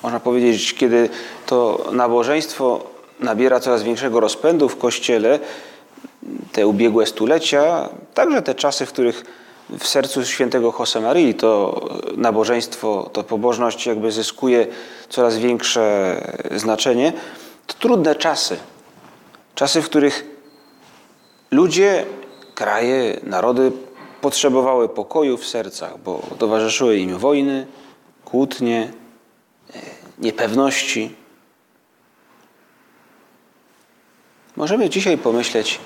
można 0.02 0.20
powiedzieć, 0.20 0.74
kiedy 0.74 1.08
to 1.46 1.88
nabożeństwo 1.92 2.84
nabiera 3.20 3.60
coraz 3.60 3.82
większego 3.82 4.20
rozpędu 4.20 4.68
w 4.68 4.78
kościele, 4.78 5.38
te 6.52 6.66
ubiegłe 6.66 7.06
stulecia, 7.06 7.88
także 8.14 8.42
te 8.42 8.54
czasy, 8.54 8.86
w 8.86 8.92
których 8.92 9.24
w 9.78 9.86
sercu 9.86 10.24
świętego 10.24 10.74
Josemarii 10.78 11.34
to 11.34 11.80
nabożeństwo, 12.16 13.10
to 13.12 13.22
pobożność 13.22 13.86
jakby 13.86 14.12
zyskuje 14.12 14.66
coraz 15.08 15.38
większe 15.38 16.16
znaczenie, 16.56 17.12
to 17.66 17.74
trudne 17.74 18.14
czasy. 18.14 18.56
Czasy, 19.56 19.82
w 19.82 19.86
których 19.86 20.24
ludzie, 21.50 22.06
kraje, 22.54 23.20
narody 23.22 23.72
potrzebowały 24.20 24.88
pokoju 24.88 25.36
w 25.36 25.46
sercach, 25.46 25.98
bo 25.98 26.22
towarzyszyły 26.38 26.98
im 26.98 27.18
wojny, 27.18 27.66
kłótnie, 28.24 28.92
e, 29.74 29.78
niepewności. 30.18 31.14
Możemy 34.56 34.90
dzisiaj 34.90 35.18
pomyśleć, 35.18 35.80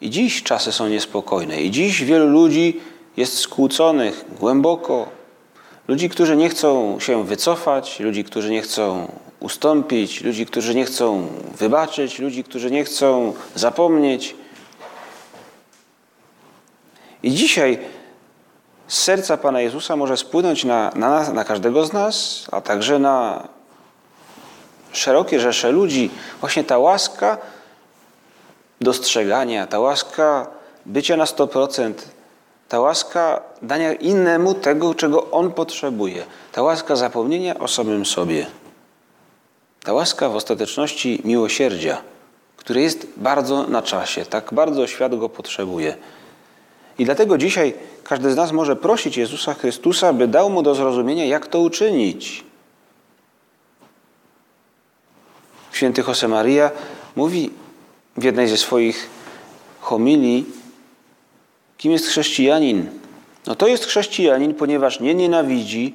i 0.00 0.10
dziś 0.10 0.42
czasy 0.42 0.72
są 0.72 0.88
niespokojne, 0.88 1.60
i 1.60 1.70
dziś 1.70 2.04
wielu 2.04 2.26
ludzi 2.26 2.80
jest 3.16 3.38
skłóconych 3.38 4.24
głęboko. 4.40 5.08
Ludzi, 5.88 6.08
którzy 6.08 6.36
nie 6.36 6.48
chcą 6.48 7.00
się 7.00 7.24
wycofać, 7.24 8.00
ludzi, 8.00 8.24
którzy 8.24 8.50
nie 8.50 8.62
chcą 8.62 9.12
ustąpić, 9.40 10.20
ludzi, 10.20 10.46
którzy 10.46 10.74
nie 10.74 10.84
chcą 10.84 11.28
wybaczyć, 11.58 12.18
ludzi, 12.18 12.44
którzy 12.44 12.70
nie 12.70 12.84
chcą 12.84 13.34
zapomnieć. 13.54 14.34
I 17.22 17.30
dzisiaj 17.30 17.78
z 18.86 19.02
serca 19.02 19.36
Pana 19.36 19.60
Jezusa 19.60 19.96
może 19.96 20.16
spłynąć 20.16 20.64
na, 20.64 20.92
na, 20.94 21.32
na 21.32 21.44
każdego 21.44 21.86
z 21.86 21.92
nas, 21.92 22.46
a 22.52 22.60
także 22.60 22.98
na 22.98 23.48
szerokie 24.92 25.40
rzesze 25.40 25.72
ludzi, 25.72 26.10
właśnie 26.40 26.64
ta 26.64 26.78
łaska 26.78 27.38
dostrzegania, 28.80 29.66
ta 29.66 29.78
łaska 29.78 30.46
bycia 30.86 31.16
na 31.16 31.24
100%, 31.24 31.92
ta 32.68 32.80
łaska 32.80 33.40
dania 33.62 33.92
innemu 33.92 34.54
tego, 34.54 34.94
czego 34.94 35.30
on 35.30 35.52
potrzebuje, 35.52 36.24
ta 36.52 36.62
łaska 36.62 36.96
zapomnienia 36.96 37.58
o 37.58 37.68
samym 37.68 38.06
sobie, 38.06 38.46
ta 39.84 39.92
łaska 39.92 40.28
w 40.28 40.36
ostateczności 40.36 41.20
miłosierdzia, 41.24 42.02
które 42.56 42.80
jest 42.80 43.06
bardzo 43.16 43.66
na 43.66 43.82
czasie, 43.82 44.24
tak 44.24 44.54
bardzo 44.54 44.86
świat 44.86 45.18
go 45.18 45.28
potrzebuje. 45.28 45.96
I 46.98 47.04
dlatego 47.04 47.38
dzisiaj 47.38 47.74
każdy 48.04 48.32
z 48.32 48.36
nas 48.36 48.52
może 48.52 48.76
prosić 48.76 49.16
Jezusa 49.16 49.54
Chrystusa, 49.54 50.12
by 50.12 50.28
dał 50.28 50.50
mu 50.50 50.62
do 50.62 50.74
zrozumienia, 50.74 51.24
jak 51.24 51.46
to 51.46 51.60
uczynić. 51.60 52.44
Święty 55.72 56.02
Josemaria 56.08 56.70
mówi 57.16 57.50
w 58.16 58.24
jednej 58.24 58.48
ze 58.48 58.56
swoich 58.56 59.10
homilii, 59.80 60.44
kim 61.78 61.92
jest 61.92 62.06
chrześcijanin. 62.06 62.86
No 63.46 63.54
to 63.54 63.66
jest 63.66 63.84
chrześcijanin, 63.84 64.54
ponieważ 64.54 65.00
nie 65.00 65.14
nienawidzi, 65.14 65.94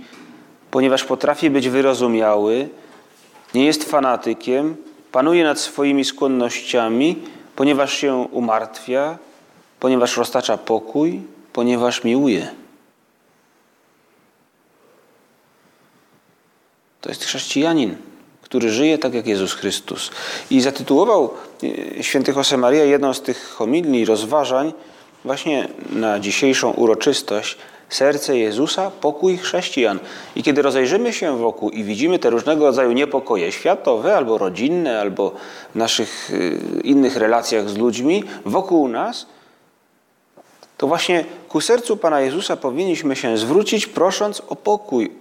ponieważ 0.71 1.03
potrafi 1.03 1.49
być 1.49 1.69
wyrozumiały, 1.69 2.69
nie 3.53 3.65
jest 3.65 3.83
fanatykiem, 3.83 4.75
panuje 5.11 5.43
nad 5.43 5.59
swoimi 5.59 6.05
skłonnościami, 6.05 7.15
ponieważ 7.55 7.93
się 7.93 8.13
umartwia, 8.31 9.17
ponieważ 9.79 10.17
roztacza 10.17 10.57
pokój, 10.57 11.21
ponieważ 11.53 12.03
miłuje. 12.03 12.51
To 17.01 17.09
jest 17.09 17.23
chrześcijanin 17.23 17.95
który 18.51 18.71
żyje 18.71 18.97
tak 18.97 19.13
jak 19.13 19.27
Jezus 19.27 19.53
Chrystus. 19.53 20.11
I 20.49 20.61
zatytułował 20.61 21.33
e, 21.97 22.03
święty 22.03 22.33
Josemaria 22.35 22.83
jedną 22.83 23.13
z 23.13 23.21
tych 23.21 23.49
homilii, 23.49 24.05
rozważań 24.05 24.73
właśnie 25.25 25.67
na 25.89 26.19
dzisiejszą 26.19 26.71
uroczystość 26.71 27.57
serce 27.89 28.37
Jezusa, 28.37 28.91
pokój 28.91 29.37
chrześcijan. 29.37 29.99
I 30.35 30.43
kiedy 30.43 30.61
rozejrzymy 30.61 31.13
się 31.13 31.37
wokół 31.37 31.69
i 31.69 31.83
widzimy 31.83 32.19
te 32.19 32.29
różnego 32.29 32.65
rodzaju 32.65 32.91
niepokoje 32.91 33.51
światowe, 33.51 34.17
albo 34.17 34.37
rodzinne, 34.37 34.99
albo 34.99 35.31
w 35.71 35.75
naszych 35.75 36.31
e, 36.33 36.81
innych 36.81 37.17
relacjach 37.17 37.69
z 37.69 37.77
ludźmi 37.77 38.23
wokół 38.45 38.87
nas, 38.87 39.25
to 40.77 40.87
właśnie 40.87 41.25
ku 41.49 41.61
sercu 41.61 41.97
Pana 41.97 42.21
Jezusa 42.21 42.57
powinniśmy 42.57 43.15
się 43.15 43.37
zwrócić, 43.37 43.87
prosząc 43.87 44.41
o 44.47 44.55
pokój, 44.55 45.11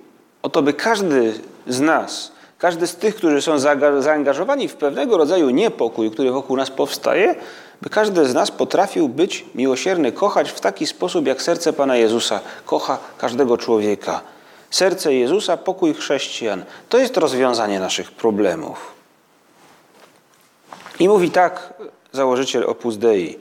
o 0.43 0.49
to, 0.49 0.63
by 0.63 0.73
każdy 0.73 1.35
z 1.67 1.81
nas 1.81 2.33
każdy 2.61 2.87
z 2.87 2.97
tych, 2.97 3.15
którzy 3.15 3.43
są 3.43 3.59
zaangażowani 4.01 4.69
w 4.69 4.77
pewnego 4.77 5.17
rodzaju 5.17 5.51
niepokój, 5.51 6.11
który 6.11 6.31
wokół 6.33 6.57
nas 6.57 6.71
powstaje, 6.71 7.35
by 7.83 7.91
każdy 7.91 8.27
z 8.27 8.35
nas 8.35 8.51
potrafił 8.51 9.09
być 9.09 9.45
miłosierny, 9.55 10.13
kochać 10.13 10.51
w 10.51 10.61
taki 10.61 10.87
sposób, 10.87 11.27
jak 11.27 11.43
serce 11.43 11.73
Pana 11.73 11.97
Jezusa 11.97 12.41
kocha 12.67 12.99
każdego 13.19 13.59
człowieka. 13.59 14.21
Serce 14.71 15.15
Jezusa, 15.15 15.57
pokój 15.57 15.95
chrześcijan. 15.95 16.65
To 16.89 16.99
jest 16.99 17.17
rozwiązanie 17.17 17.81
naszych 17.81 18.13
problemów. 18.13 18.95
I 20.99 21.09
mówi 21.09 21.31
tak 21.31 21.75
założyciel 22.13 22.65
Opus 22.65 22.97
Dei. 22.97 23.39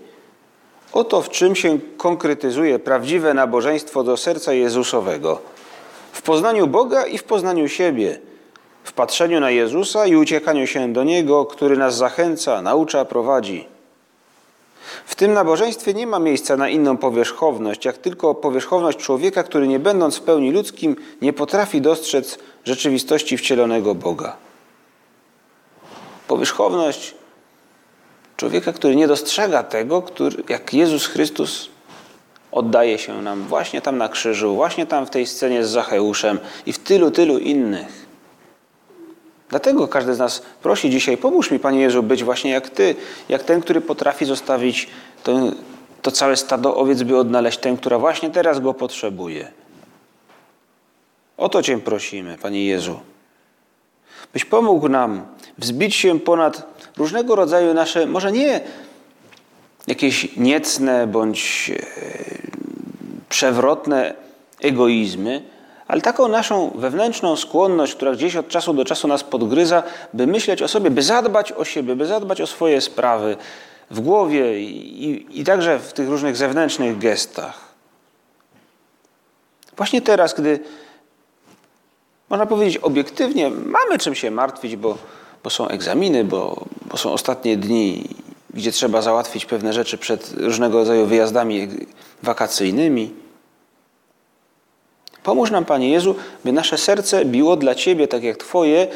Oto 0.93 1.21
w 1.21 1.29
czym 1.29 1.55
się 1.55 1.79
konkretyzuje 1.97 2.79
prawdziwe 2.79 3.33
nabożeństwo 3.33 4.03
do 4.03 4.17
serca 4.17 4.53
Jezusowego. 4.53 5.41
W 6.11 6.21
poznaniu 6.21 6.67
Boga 6.67 7.05
i 7.05 7.17
w 7.17 7.23
poznaniu 7.23 7.67
siebie– 7.67 8.19
w 8.89 8.93
patrzeniu 8.93 9.39
na 9.39 9.51
Jezusa 9.51 10.05
i 10.05 10.15
uciekaniu 10.15 10.67
się 10.67 10.93
do 10.93 11.03
Niego, 11.03 11.45
który 11.45 11.77
nas 11.77 11.97
zachęca, 11.97 12.61
naucza, 12.61 13.05
prowadzi. 13.05 13.67
W 15.05 15.15
tym 15.15 15.33
nabożeństwie 15.33 15.93
nie 15.93 16.07
ma 16.07 16.19
miejsca 16.19 16.57
na 16.57 16.69
inną 16.69 16.97
powierzchowność, 16.97 17.85
jak 17.85 17.97
tylko 17.97 18.35
powierzchowność 18.35 18.97
człowieka, 18.97 19.43
który 19.43 19.67
nie 19.67 19.79
będąc 19.79 20.15
w 20.17 20.21
pełni 20.21 20.51
ludzkim, 20.51 20.95
nie 21.21 21.33
potrafi 21.33 21.81
dostrzec 21.81 22.39
rzeczywistości 22.65 23.37
wcielonego 23.37 23.95
Boga. 23.95 24.37
Powierzchowność 26.27 27.15
człowieka, 28.37 28.73
który 28.73 28.95
nie 28.95 29.07
dostrzega 29.07 29.63
tego, 29.63 30.01
który, 30.01 30.43
jak 30.49 30.73
Jezus 30.73 31.05
Chrystus 31.05 31.69
oddaje 32.51 32.97
się 32.97 33.21
nam 33.21 33.43
właśnie 33.43 33.81
tam 33.81 33.97
na 33.97 34.09
krzyżu, 34.09 34.55
właśnie 34.55 34.85
tam 34.85 35.05
w 35.05 35.09
tej 35.09 35.27
scenie 35.27 35.65
z 35.65 35.69
Zacheuszem 35.69 36.39
i 36.65 36.73
w 36.73 36.79
tylu, 36.79 37.11
tylu 37.11 37.37
innych. 37.37 37.98
Dlatego 39.49 39.87
każdy 39.87 40.13
z 40.13 40.19
nas 40.19 40.41
prosi 40.61 40.89
dzisiaj, 40.89 41.17
pomóż 41.17 41.51
mi, 41.51 41.59
Panie 41.59 41.81
Jezu, 41.81 42.03
być 42.03 42.23
właśnie 42.23 42.51
jak 42.51 42.69
Ty, 42.69 42.95
jak 43.29 43.43
ten, 43.43 43.61
który 43.61 43.81
potrafi 43.81 44.25
zostawić 44.25 44.87
to, 45.23 45.39
to 46.01 46.11
całe 46.11 46.37
stado 46.37 46.75
owiec, 46.75 47.03
by 47.03 47.17
odnaleźć 47.17 47.57
tę, 47.57 47.75
która 47.77 47.99
właśnie 47.99 48.29
teraz 48.29 48.59
go 48.59 48.73
potrzebuje. 48.73 49.51
O 51.37 51.49
to 51.49 51.63
Cię 51.63 51.77
prosimy, 51.77 52.37
Panie 52.37 52.65
Jezu. 52.65 52.99
Byś 54.33 54.45
pomógł 54.45 54.89
nam 54.89 55.25
wzbić 55.57 55.95
się 55.95 56.19
ponad 56.19 56.83
różnego 56.97 57.35
rodzaju 57.35 57.73
nasze, 57.73 58.05
może 58.05 58.31
nie 58.31 58.61
jakieś 59.87 60.37
niecne 60.37 61.07
bądź 61.07 61.71
e, 61.71 61.79
przewrotne 63.29 64.13
egoizmy, 64.61 65.41
ale 65.89 66.01
taką 66.01 66.27
naszą 66.27 66.71
wewnętrzną 66.75 67.35
skłonność, 67.35 67.95
która 67.95 68.11
gdzieś 68.11 68.35
od 68.35 68.47
czasu 68.47 68.73
do 68.73 68.85
czasu 68.85 69.07
nas 69.07 69.23
podgryza, 69.23 69.83
by 70.13 70.27
myśleć 70.27 70.61
o 70.61 70.67
sobie, 70.67 70.91
by 70.91 71.01
zadbać 71.01 71.51
o 71.51 71.65
siebie, 71.65 71.95
by 71.95 72.05
zadbać 72.05 72.41
o 72.41 72.47
swoje 72.47 72.81
sprawy 72.81 73.37
w 73.91 73.99
głowie 73.99 74.61
i, 74.61 75.39
i, 75.39 75.43
także 75.43 75.79
w 75.79 75.93
tych 75.93 76.09
różnych 76.09 76.37
zewnętrznych 76.37 76.97
gestach. 76.97 77.59
Właśnie 79.77 80.01
teraz, 80.01 80.33
gdy 80.33 80.59
można 82.29 82.45
powiedzieć 82.45 82.77
obiektywnie, 82.77 83.49
mamy 83.49 83.97
czym 83.97 84.15
się 84.15 84.31
martwić, 84.31 84.75
bo, 84.75 84.97
bo 85.43 85.49
są 85.49 85.67
egzaminy, 85.67 86.23
bo, 86.23 86.65
bo 86.85 86.97
są 86.97 87.11
ostatnie 87.11 87.57
dni, 87.57 88.09
gdzie 88.53 88.71
trzeba 88.71 89.01
załatwić 89.01 89.45
pewne 89.45 89.73
rzeczy 89.73 89.97
przed 89.97 90.33
różnego 90.37 90.77
rodzaju 90.77 91.05
wyjazdami 91.05 91.67
wakacyjnymi. 92.23 93.28
Pomóż 95.29 95.51
nam, 95.51 95.65
Panie 95.65 95.89
Jezu, 95.89 96.15
by 96.45 96.51
nasze 96.51 96.77
serce 96.77 97.25
biło 97.25 97.55
dla 97.55 97.75
Ciebie 97.75 98.07
tak 98.07 98.23
jak 98.23 98.37
Twoje 98.37 98.87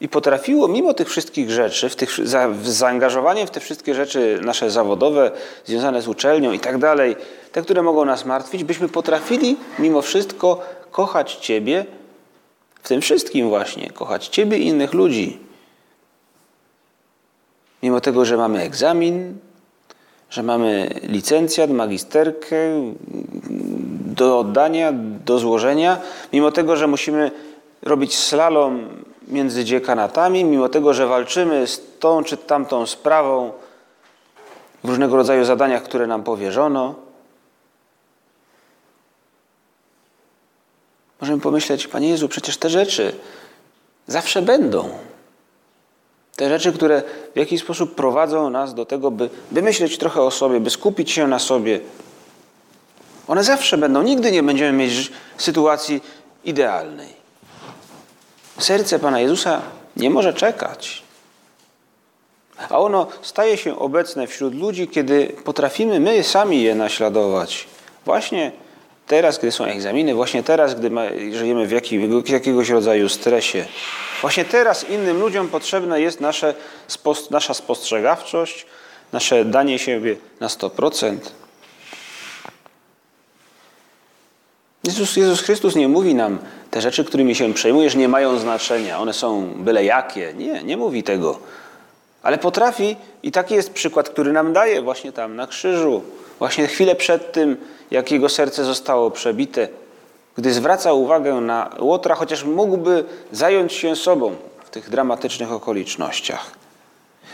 i 0.00 0.08
potrafiło 0.08 0.68
mimo 0.68 0.94
tych 0.94 1.08
wszystkich 1.08 1.50
rzeczy, 1.50 1.88
w 1.88 1.96
tych, 1.96 2.26
za, 2.26 2.48
w 2.48 2.68
zaangażowanie 2.68 3.46
w 3.46 3.50
te 3.50 3.60
wszystkie 3.60 3.94
rzeczy 3.94 4.40
nasze 4.44 4.70
zawodowe, 4.70 5.30
związane 5.64 6.02
z 6.02 6.08
uczelnią 6.08 6.52
i 6.52 6.60
tak 6.60 6.78
dalej, 6.78 7.16
te, 7.52 7.62
które 7.62 7.82
mogą 7.82 8.04
nas 8.04 8.24
martwić, 8.24 8.64
byśmy 8.64 8.88
potrafili 8.88 9.56
mimo 9.78 10.02
wszystko 10.02 10.60
kochać 10.90 11.34
Ciebie, 11.34 11.86
w 12.82 12.88
tym 12.88 13.00
wszystkim 13.00 13.48
właśnie, 13.48 13.90
kochać 13.90 14.28
Ciebie 14.28 14.58
i 14.58 14.66
innych 14.66 14.94
ludzi. 14.94 15.38
Mimo 17.82 18.00
tego, 18.00 18.24
że 18.24 18.36
mamy 18.36 18.62
egzamin, 18.62 19.38
że 20.30 20.42
mamy 20.42 21.00
licencjat, 21.02 21.70
magisterkę, 21.70 22.56
do 24.18 24.38
oddania, 24.38 24.92
do 25.24 25.38
złożenia, 25.38 26.00
mimo 26.32 26.50
tego, 26.52 26.76
że 26.76 26.86
musimy 26.86 27.30
robić 27.82 28.18
slalom 28.18 28.88
między 29.28 29.64
dziekanatami, 29.64 30.44
mimo 30.44 30.68
tego, 30.68 30.94
że 30.94 31.06
walczymy 31.06 31.66
z 31.66 31.82
tą 31.98 32.24
czy 32.24 32.36
tamtą 32.36 32.86
sprawą 32.86 33.52
w 34.84 34.88
różnego 34.88 35.16
rodzaju 35.16 35.44
zadaniach, 35.44 35.82
które 35.82 36.06
nam 36.06 36.22
powierzono. 36.22 36.94
Możemy 41.20 41.40
pomyśleć, 41.40 41.88
Panie 41.88 42.08
Jezu, 42.08 42.28
przecież 42.28 42.56
te 42.56 42.70
rzeczy 42.70 43.12
zawsze 44.06 44.42
będą. 44.42 44.88
Te 46.36 46.48
rzeczy, 46.48 46.72
które 46.72 47.02
w 47.34 47.38
jakiś 47.38 47.60
sposób 47.60 47.94
prowadzą 47.94 48.50
nas 48.50 48.74
do 48.74 48.86
tego, 48.86 49.10
by, 49.10 49.30
by 49.50 49.62
myśleć 49.62 49.98
trochę 49.98 50.22
o 50.22 50.30
sobie, 50.30 50.60
by 50.60 50.70
skupić 50.70 51.10
się 51.10 51.26
na 51.26 51.38
sobie, 51.38 51.80
One 53.28 53.44
zawsze 53.44 53.78
będą. 53.78 54.02
Nigdy 54.02 54.32
nie 54.32 54.42
będziemy 54.42 54.72
mieć 54.72 55.12
sytuacji 55.38 56.00
idealnej. 56.44 57.08
Serce 58.58 58.98
Pana 58.98 59.20
Jezusa 59.20 59.62
nie 59.96 60.10
może 60.10 60.34
czekać. 60.34 61.02
A 62.68 62.78
ono 62.78 63.06
staje 63.22 63.56
się 63.56 63.78
obecne 63.78 64.26
wśród 64.26 64.54
ludzi, 64.54 64.88
kiedy 64.88 65.26
potrafimy 65.44 66.00
my 66.00 66.24
sami 66.24 66.62
je 66.62 66.74
naśladować. 66.74 67.66
Właśnie 68.04 68.52
teraz, 69.06 69.38
gdy 69.38 69.52
są 69.52 69.64
egzaminy, 69.64 70.14
właśnie 70.14 70.42
teraz, 70.42 70.74
gdy 70.74 70.90
żyjemy 71.32 71.66
w 71.66 72.28
jakiegoś 72.30 72.68
rodzaju 72.68 73.08
stresie. 73.08 73.64
Właśnie 74.20 74.44
teraz 74.44 74.90
innym 74.90 75.20
ludziom 75.20 75.48
potrzebna 75.48 75.98
jest 75.98 76.20
nasze, 76.20 76.54
nasza 77.30 77.54
spostrzegawczość, 77.54 78.66
nasze 79.12 79.44
danie 79.44 79.78
siebie 79.78 80.16
na 80.40 80.46
100%. 80.46 81.16
Jezus, 84.88 85.16
Jezus 85.16 85.40
Chrystus 85.40 85.74
nie 85.76 85.88
mówi 85.88 86.14
nam, 86.14 86.38
te 86.70 86.80
rzeczy, 86.80 87.04
którymi 87.04 87.34
się 87.34 87.54
przejmujesz, 87.54 87.94
nie 87.94 88.08
mają 88.08 88.38
znaczenia, 88.38 88.98
one 88.98 89.12
są 89.12 89.52
byle 89.56 89.84
jakie. 89.84 90.34
Nie, 90.34 90.62
nie 90.62 90.76
mówi 90.76 91.02
tego. 91.02 91.38
Ale 92.22 92.38
potrafi, 92.38 92.96
i 93.22 93.32
taki 93.32 93.54
jest 93.54 93.72
przykład, 93.72 94.08
który 94.08 94.32
nam 94.32 94.52
daje 94.52 94.82
właśnie 94.82 95.12
tam 95.12 95.36
na 95.36 95.46
krzyżu, 95.46 96.02
właśnie 96.38 96.66
chwilę 96.66 96.94
przed 96.94 97.32
tym, 97.32 97.56
jak 97.90 98.10
jego 98.10 98.28
serce 98.28 98.64
zostało 98.64 99.10
przebite, 99.10 99.68
gdy 100.36 100.52
zwraca 100.52 100.92
uwagę 100.92 101.34
na 101.34 101.70
Łotra, 101.78 102.14
chociaż 102.14 102.44
mógłby 102.44 103.04
zająć 103.32 103.72
się 103.72 103.96
sobą 103.96 104.36
w 104.64 104.70
tych 104.70 104.90
dramatycznych 104.90 105.52
okolicznościach. 105.52 106.57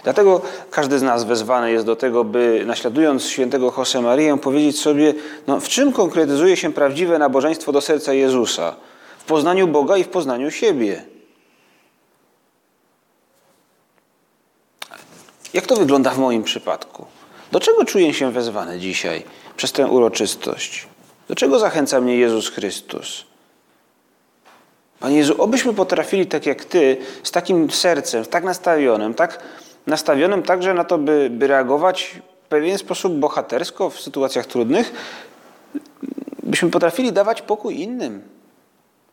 Dlatego 0.05 0.41
każdy 0.71 0.99
z 0.99 1.03
nas 1.03 1.25
wezwany 1.25 1.73
jest 1.73 1.87
do 1.87 1.97
tego, 1.97 2.25
by 2.25 2.63
naśladując 2.67 3.27
świętego 3.27 3.73
Marię, 4.03 4.39
powiedzieć 4.39 4.81
sobie, 4.81 5.15
no, 5.47 5.61
w 5.61 5.69
czym 5.69 5.93
konkretyzuje 5.93 6.57
się 6.57 6.73
prawdziwe 6.73 7.19
nabożeństwo 7.19 7.73
do 7.73 7.81
serca 7.81 8.13
Jezusa? 8.13 8.77
W 9.19 9.25
poznaniu 9.25 9.69
Boga 9.69 9.97
i 9.97 10.05
w 10.05 10.09
poznaniu 10.09 10.51
siebie. 10.51 11.05
Jak 15.55 15.67
to 15.67 15.77
wygląda 15.77 16.11
w 16.11 16.19
moim 16.19 16.43
przypadku? 16.43 17.07
Do 17.53 17.61
czego 17.61 17.85
czuję 17.85 18.15
się 18.15 18.33
wezwany 18.33 18.79
dzisiaj 18.79 19.23
przez 19.57 19.73
tę 19.73 19.87
uroczystość? 19.87 20.89
Do 21.29 21.35
czego 21.35 21.59
zachęca 21.59 22.01
mnie 22.01 22.17
Jezus 22.17 22.49
Chrystus? 22.49 23.25
Panie 25.01 25.17
Jezu, 25.17 25.43
obyśmy 25.43 25.75
potrafili 25.75 26.27
tak 26.27 26.47
jak 26.47 26.65
Ty, 26.65 26.97
z 27.23 27.31
takim 27.31 27.71
sercem, 27.71 28.25
tak 28.25 28.45
nastawionym, 28.45 29.15
tak 29.15 29.43
nastawionym 29.87 30.43
także 30.43 30.75
na 30.75 30.85
to, 30.85 30.99
by, 30.99 31.31
by 31.31 31.47
reagować 31.47 32.21
w 32.45 32.49
pewien 32.49 32.79
sposób 32.79 33.13
bohatersko 33.13 33.91
w 33.91 34.01
sytuacjach 34.01 34.47
trudnych, 34.47 34.93
byśmy 36.43 36.71
potrafili 36.71 37.13
dawać 37.13 37.43
pokój 37.43 37.81
innym. 37.81 38.23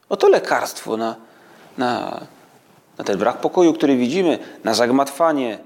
Oto 0.10 0.29
lekarstwo 0.29 0.97
na, 0.97 1.15
na, 1.77 2.21
na 2.97 3.03
ten 3.03 3.17
brak 3.17 3.38
pokoju, 3.38 3.73
który 3.73 3.97
widzimy, 3.97 4.39
na 4.63 4.73
zagmatwanie, 4.73 5.60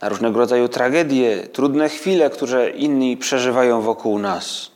na 0.00 0.08
różnego 0.08 0.38
rodzaju 0.38 0.68
tragedie, 0.68 1.48
trudne 1.52 1.88
chwile, 1.88 2.30
które 2.30 2.70
inni 2.70 3.16
przeżywają 3.16 3.80
wokół 3.80 4.18
nas. 4.18 4.70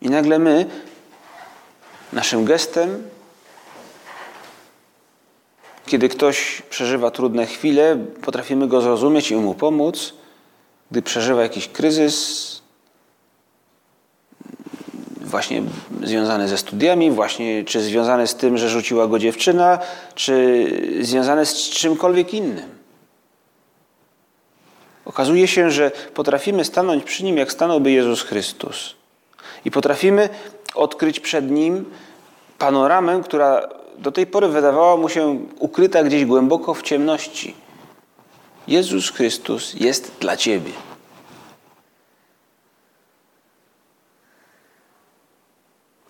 I 0.00 0.10
nagle 0.10 0.38
my, 0.38 0.66
naszym 2.12 2.44
gestem, 2.44 3.02
kiedy 5.86 6.08
ktoś 6.08 6.62
przeżywa 6.70 7.10
trudne 7.10 7.46
chwile, 7.46 7.96
potrafimy 8.22 8.68
go 8.68 8.80
zrozumieć 8.80 9.30
i 9.30 9.36
mu 9.36 9.54
pomóc. 9.54 10.14
Gdy 10.90 11.02
przeżywa 11.02 11.42
jakiś 11.42 11.68
kryzys, 11.68 12.62
właśnie 15.20 15.62
związany 16.02 16.48
ze 16.48 16.58
studiami, 16.58 17.10
właśnie 17.10 17.64
czy 17.64 17.80
związany 17.80 18.26
z 18.26 18.34
tym, 18.34 18.58
że 18.58 18.68
rzuciła 18.68 19.06
go 19.06 19.18
dziewczyna, 19.18 19.78
czy 20.14 20.66
związany 21.00 21.46
z 21.46 21.54
czymkolwiek 21.70 22.34
innym. 22.34 22.68
Okazuje 25.04 25.48
się, 25.48 25.70
że 25.70 25.90
potrafimy 26.14 26.64
stanąć 26.64 27.04
przy 27.04 27.24
nim, 27.24 27.36
jak 27.36 27.52
stanąłby 27.52 27.90
Jezus 27.90 28.22
Chrystus. 28.22 28.94
I 29.64 29.70
potrafimy 29.70 30.28
odkryć 30.74 31.20
przed 31.20 31.50
nim 31.50 31.84
panoramę, 32.58 33.20
która 33.24 33.68
do 33.98 34.12
tej 34.12 34.26
pory 34.26 34.48
wydawała 34.48 34.96
mu 34.96 35.08
się 35.08 35.38
ukryta 35.58 36.04
gdzieś 36.04 36.24
głęboko 36.24 36.74
w 36.74 36.82
ciemności. 36.82 37.54
Jezus 38.68 39.10
Chrystus 39.10 39.74
jest 39.74 40.12
dla 40.20 40.36
ciebie. 40.36 40.72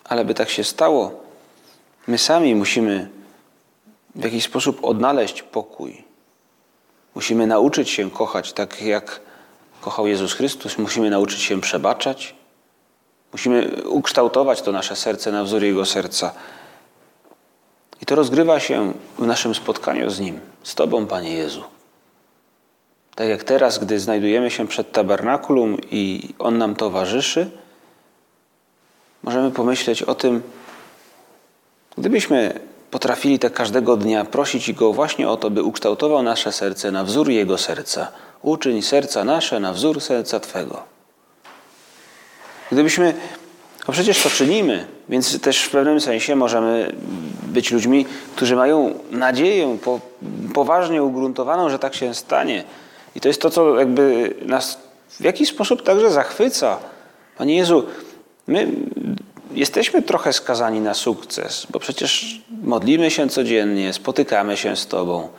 Ale 0.03 0.25
by 0.25 0.33
tak 0.33 0.49
się 0.49 0.63
stało, 0.63 1.23
my 2.07 2.17
sami 2.17 2.55
musimy 2.55 3.09
w 4.15 4.23
jakiś 4.23 4.43
sposób 4.43 4.83
odnaleźć 4.83 5.43
pokój. 5.43 6.03
Musimy 7.15 7.47
nauczyć 7.47 7.89
się 7.89 8.11
kochać 8.11 8.53
tak, 8.53 8.81
jak 8.81 9.19
kochał 9.81 10.07
Jezus 10.07 10.33
Chrystus. 10.33 10.77
Musimy 10.77 11.09
nauczyć 11.09 11.41
się 11.41 11.61
przebaczać. 11.61 12.35
Musimy 13.31 13.83
ukształtować 13.85 14.61
to 14.61 14.71
nasze 14.71 14.95
serce 14.95 15.31
na 15.31 15.43
wzór 15.43 15.63
Jego 15.63 15.85
serca. 15.85 16.33
I 18.05 18.07
to 18.07 18.15
rozgrywa 18.15 18.59
się 18.59 18.93
w 19.19 19.25
naszym 19.25 19.55
spotkaniu 19.55 20.09
z 20.09 20.19
Nim, 20.19 20.39
z 20.63 20.75
Tobą, 20.75 21.07
Panie 21.07 21.33
Jezu. 21.33 21.63
Tak 23.15 23.27
jak 23.27 23.43
teraz, 23.43 23.79
gdy 23.79 23.99
znajdujemy 23.99 24.51
się 24.51 24.67
przed 24.67 24.91
tabernakulum 24.91 25.77
i 25.91 26.29
On 26.39 26.57
nam 26.57 26.75
towarzyszy, 26.75 27.49
możemy 29.23 29.51
pomyśleć 29.51 30.03
o 30.03 30.15
tym, 30.15 30.43
gdybyśmy 31.97 32.59
potrafili 32.91 33.39
tak 33.39 33.53
każdego 33.53 33.97
dnia 33.97 34.25
prosić 34.25 34.73
Go 34.73 34.93
właśnie 34.93 35.29
o 35.29 35.37
to, 35.37 35.49
by 35.49 35.63
ukształtował 35.63 36.23
nasze 36.23 36.51
serce 36.51 36.91
na 36.91 37.03
wzór 37.03 37.29
Jego 37.29 37.57
serca. 37.57 38.11
Uczyń 38.41 38.81
serca 38.81 39.23
nasze 39.23 39.59
na 39.59 39.73
wzór 39.73 40.01
serca 40.01 40.39
Twego. 40.39 40.83
Gdybyśmy, 42.71 43.13
a 43.87 43.91
przecież 43.91 44.23
to 44.23 44.29
czynimy, 44.29 44.94
więc 45.09 45.41
też 45.41 45.63
w 45.63 45.69
pewnym 45.69 46.01
sensie 46.01 46.35
możemy 46.35 46.95
być 47.47 47.71
ludźmi, 47.71 48.05
którzy 48.35 48.55
mają 48.55 48.99
nadzieję 49.11 49.77
po, 49.83 49.99
poważnie 50.53 51.03
ugruntowaną, 51.03 51.69
że 51.69 51.79
tak 51.79 51.95
się 51.95 52.13
stanie. 52.13 52.63
I 53.15 53.21
to 53.21 53.27
jest 53.27 53.41
to, 53.41 53.49
co 53.49 53.79
jakby 53.79 54.33
nas 54.45 54.79
w 55.09 55.23
jakiś 55.23 55.49
sposób 55.49 55.83
także 55.83 56.11
zachwyca. 56.11 56.77
Panie 57.37 57.55
Jezu, 57.55 57.83
My 58.47 58.67
jesteśmy 59.53 60.01
trochę 60.01 60.33
skazani 60.33 60.79
na 60.79 60.93
sukces, 60.93 61.67
bo 61.69 61.79
przecież 61.79 62.41
modlimy 62.63 63.11
się 63.11 63.29
codziennie, 63.29 63.93
spotykamy 63.93 64.57
się 64.57 64.75
z 64.75 64.87
Tobą. 64.87 65.29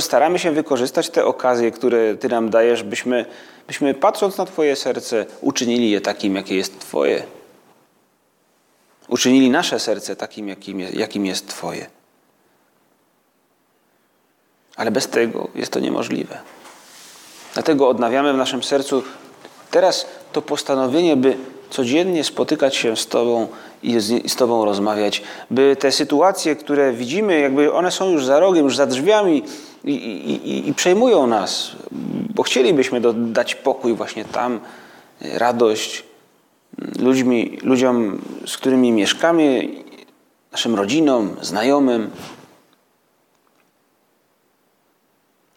Staramy 0.00 0.38
się 0.38 0.52
wykorzystać 0.52 1.10
te 1.10 1.24
okazje, 1.24 1.70
które 1.70 2.14
Ty 2.14 2.28
nam 2.28 2.50
dajesz, 2.50 2.82
byśmy, 2.82 3.24
byśmy 3.66 3.94
patrząc 3.94 4.38
na 4.38 4.46
Twoje 4.46 4.76
serce, 4.76 5.26
uczynili 5.40 5.90
je 5.90 6.00
takim, 6.00 6.36
jakie 6.36 6.56
jest 6.56 6.78
Twoje. 6.78 7.22
Uczynili 9.14 9.50
nasze 9.50 9.80
serce 9.80 10.16
takim, 10.16 10.48
jakim 10.48 10.80
jest, 10.80 10.94
jakim 10.94 11.26
jest 11.26 11.48
Twoje. 11.48 11.86
Ale 14.76 14.90
bez 14.90 15.08
tego 15.08 15.48
jest 15.54 15.72
to 15.72 15.80
niemożliwe. 15.80 16.38
Dlatego 17.54 17.88
odnawiamy 17.88 18.32
w 18.32 18.36
naszym 18.36 18.62
sercu 18.62 19.02
teraz 19.70 20.06
to 20.32 20.42
postanowienie, 20.42 21.16
by 21.16 21.36
codziennie 21.70 22.24
spotykać 22.24 22.76
się 22.76 22.96
z 22.96 23.06
Tobą 23.06 23.48
i 23.82 24.00
z, 24.00 24.32
z 24.32 24.36
Tobą 24.36 24.64
rozmawiać, 24.64 25.22
by 25.50 25.76
te 25.76 25.92
sytuacje, 25.92 26.56
które 26.56 26.92
widzimy, 26.92 27.40
jakby 27.40 27.72
one 27.72 27.90
są 27.90 28.10
już 28.10 28.24
za 28.24 28.40
rogiem, 28.40 28.64
już 28.64 28.76
za 28.76 28.86
drzwiami 28.86 29.42
i, 29.84 29.92
i, 29.92 30.68
i 30.68 30.74
przejmują 30.74 31.26
nas, 31.26 31.72
bo 32.34 32.42
chcielibyśmy 32.42 33.00
dać 33.14 33.54
pokój 33.54 33.94
właśnie 33.94 34.24
tam, 34.24 34.60
radość 35.20 36.13
ludźmi, 36.98 37.58
ludziom, 37.62 38.18
z 38.46 38.56
którymi 38.56 38.92
mieszkamy, 38.92 39.68
naszym 40.52 40.74
rodzinom, 40.74 41.36
znajomym. 41.40 42.10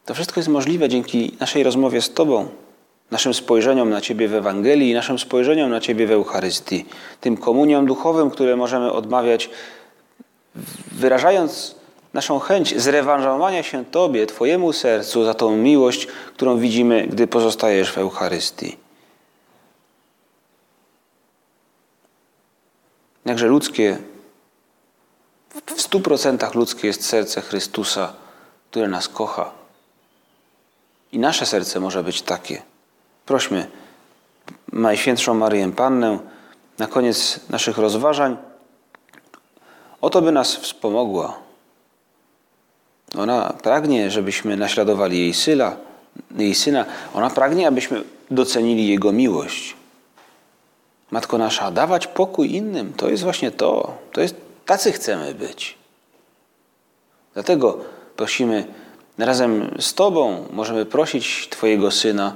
To 0.05 0.13
wszystko 0.13 0.39
jest 0.39 0.49
możliwe 0.49 0.89
dzięki 0.89 1.31
naszej 1.39 1.63
rozmowie 1.63 2.01
z 2.01 2.13
Tobą 2.13 2.49
naszym 3.11 3.33
spojrzeniom 3.33 3.89
na 3.89 4.01
Ciebie 4.01 4.27
w 4.27 4.33
Ewangelii 4.33 4.93
naszym 4.93 5.19
spojrzeniom 5.19 5.69
na 5.69 5.79
Ciebie 5.79 6.07
w 6.07 6.11
Eucharystii, 6.11 6.85
tym 7.21 7.37
komuniom 7.37 7.85
duchowym, 7.85 8.29
które 8.29 8.55
możemy 8.55 8.91
odmawiać, 8.91 9.49
wyrażając 10.91 11.75
naszą 12.13 12.39
chęć 12.39 12.81
zrewanżowania 12.81 13.63
się 13.63 13.85
Tobie, 13.85 14.25
Twojemu 14.25 14.73
sercu 14.73 15.23
za 15.23 15.33
tą 15.33 15.57
miłość, 15.57 16.05
którą 16.05 16.57
widzimy, 16.57 17.07
gdy 17.07 17.27
pozostajesz 17.27 17.91
w 17.91 17.97
Eucharystii. 17.97 18.86
Jakże 23.27 23.47
ludzkie, 23.47 23.97
w 25.75 25.81
stu 25.81 25.99
procentach 25.99 26.55
ludzkie 26.55 26.87
jest 26.87 27.05
serce 27.05 27.41
Chrystusa, 27.41 28.13
które 28.69 28.87
nas 28.87 29.07
kocha. 29.07 29.51
I 31.11 31.19
nasze 31.19 31.45
serce 31.45 31.79
może 31.79 32.03
być 32.03 32.21
takie. 32.21 32.61
Prośmy, 33.25 33.67
Najświętszą 34.73 35.33
Maryję 35.33 35.71
Pannę 35.71 36.19
na 36.77 36.87
koniec 36.87 37.39
naszych 37.49 37.77
rozważań, 37.77 38.37
o 40.01 40.09
to 40.09 40.21
by 40.21 40.31
nas 40.31 40.55
wspomogła. 40.55 41.39
Ona 43.17 43.53
pragnie, 43.63 44.11
żebyśmy 44.11 44.57
naśladowali 44.57 45.19
jej 45.19 45.33
syna, 45.33 45.75
jej 46.37 46.55
syna. 46.55 46.85
Ona 47.13 47.29
pragnie, 47.29 47.67
abyśmy 47.67 48.03
docenili 48.31 48.87
Jego 48.87 49.11
miłość. 49.11 49.75
Matko 51.11 51.37
nasza, 51.37 51.71
dawać 51.71 52.07
pokój 52.07 52.55
innym, 52.55 52.93
to 52.93 53.09
jest 53.09 53.23
właśnie 53.23 53.51
to. 53.51 53.97
To 54.11 54.21
jest, 54.21 54.35
tacy 54.65 54.91
chcemy 54.91 55.33
być. 55.33 55.77
Dlatego 57.33 57.77
prosimy, 58.15 58.67
razem 59.17 59.75
z 59.79 59.93
Tobą 59.93 60.45
możemy 60.51 60.85
prosić 60.85 61.47
Twojego 61.49 61.91
Syna, 61.91 62.33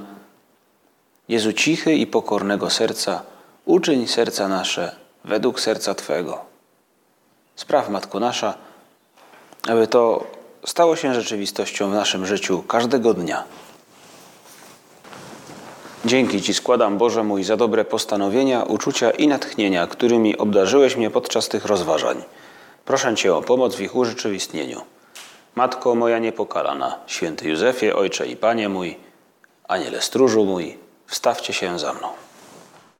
Jezu 1.28 1.52
cichy 1.52 1.94
i 1.94 2.06
pokornego 2.06 2.70
serca, 2.70 3.22
uczyń 3.64 4.08
serca 4.08 4.48
nasze 4.48 4.96
według 5.24 5.60
serca 5.60 5.94
Twego. 5.94 6.44
Spraw, 7.56 7.88
Matko 7.88 8.20
nasza, 8.20 8.54
aby 9.68 9.86
to 9.86 10.26
stało 10.66 10.96
się 10.96 11.14
rzeczywistością 11.14 11.90
w 11.90 11.94
naszym 11.94 12.26
życiu 12.26 12.62
każdego 12.62 13.14
dnia. 13.14 13.44
Dzięki 16.04 16.42
Ci 16.42 16.54
składam, 16.54 16.98
Boże 16.98 17.24
mój, 17.24 17.44
za 17.44 17.56
dobre 17.56 17.84
postanowienia, 17.84 18.62
uczucia 18.62 19.10
i 19.10 19.28
natchnienia, 19.28 19.86
którymi 19.86 20.38
obdarzyłeś 20.38 20.96
mnie 20.96 21.10
podczas 21.10 21.48
tych 21.48 21.64
rozważań. 21.64 22.22
Proszę 22.84 23.14
Cię 23.14 23.34
o 23.34 23.42
pomoc 23.42 23.74
w 23.74 23.80
ich 23.80 23.96
urzeczywistnieniu. 23.96 24.80
Matko 25.54 25.94
moja 25.94 26.18
niepokalana, 26.18 26.98
święty 27.06 27.48
Józefie, 27.48 27.92
Ojcze 27.92 28.26
i 28.26 28.36
Panie 28.36 28.68
mój, 28.68 28.96
Aniele 29.68 30.02
stróżu 30.02 30.44
mój, 30.44 30.78
wstawcie 31.06 31.52
się 31.52 31.78
za 31.78 31.92
mną. 31.92 32.08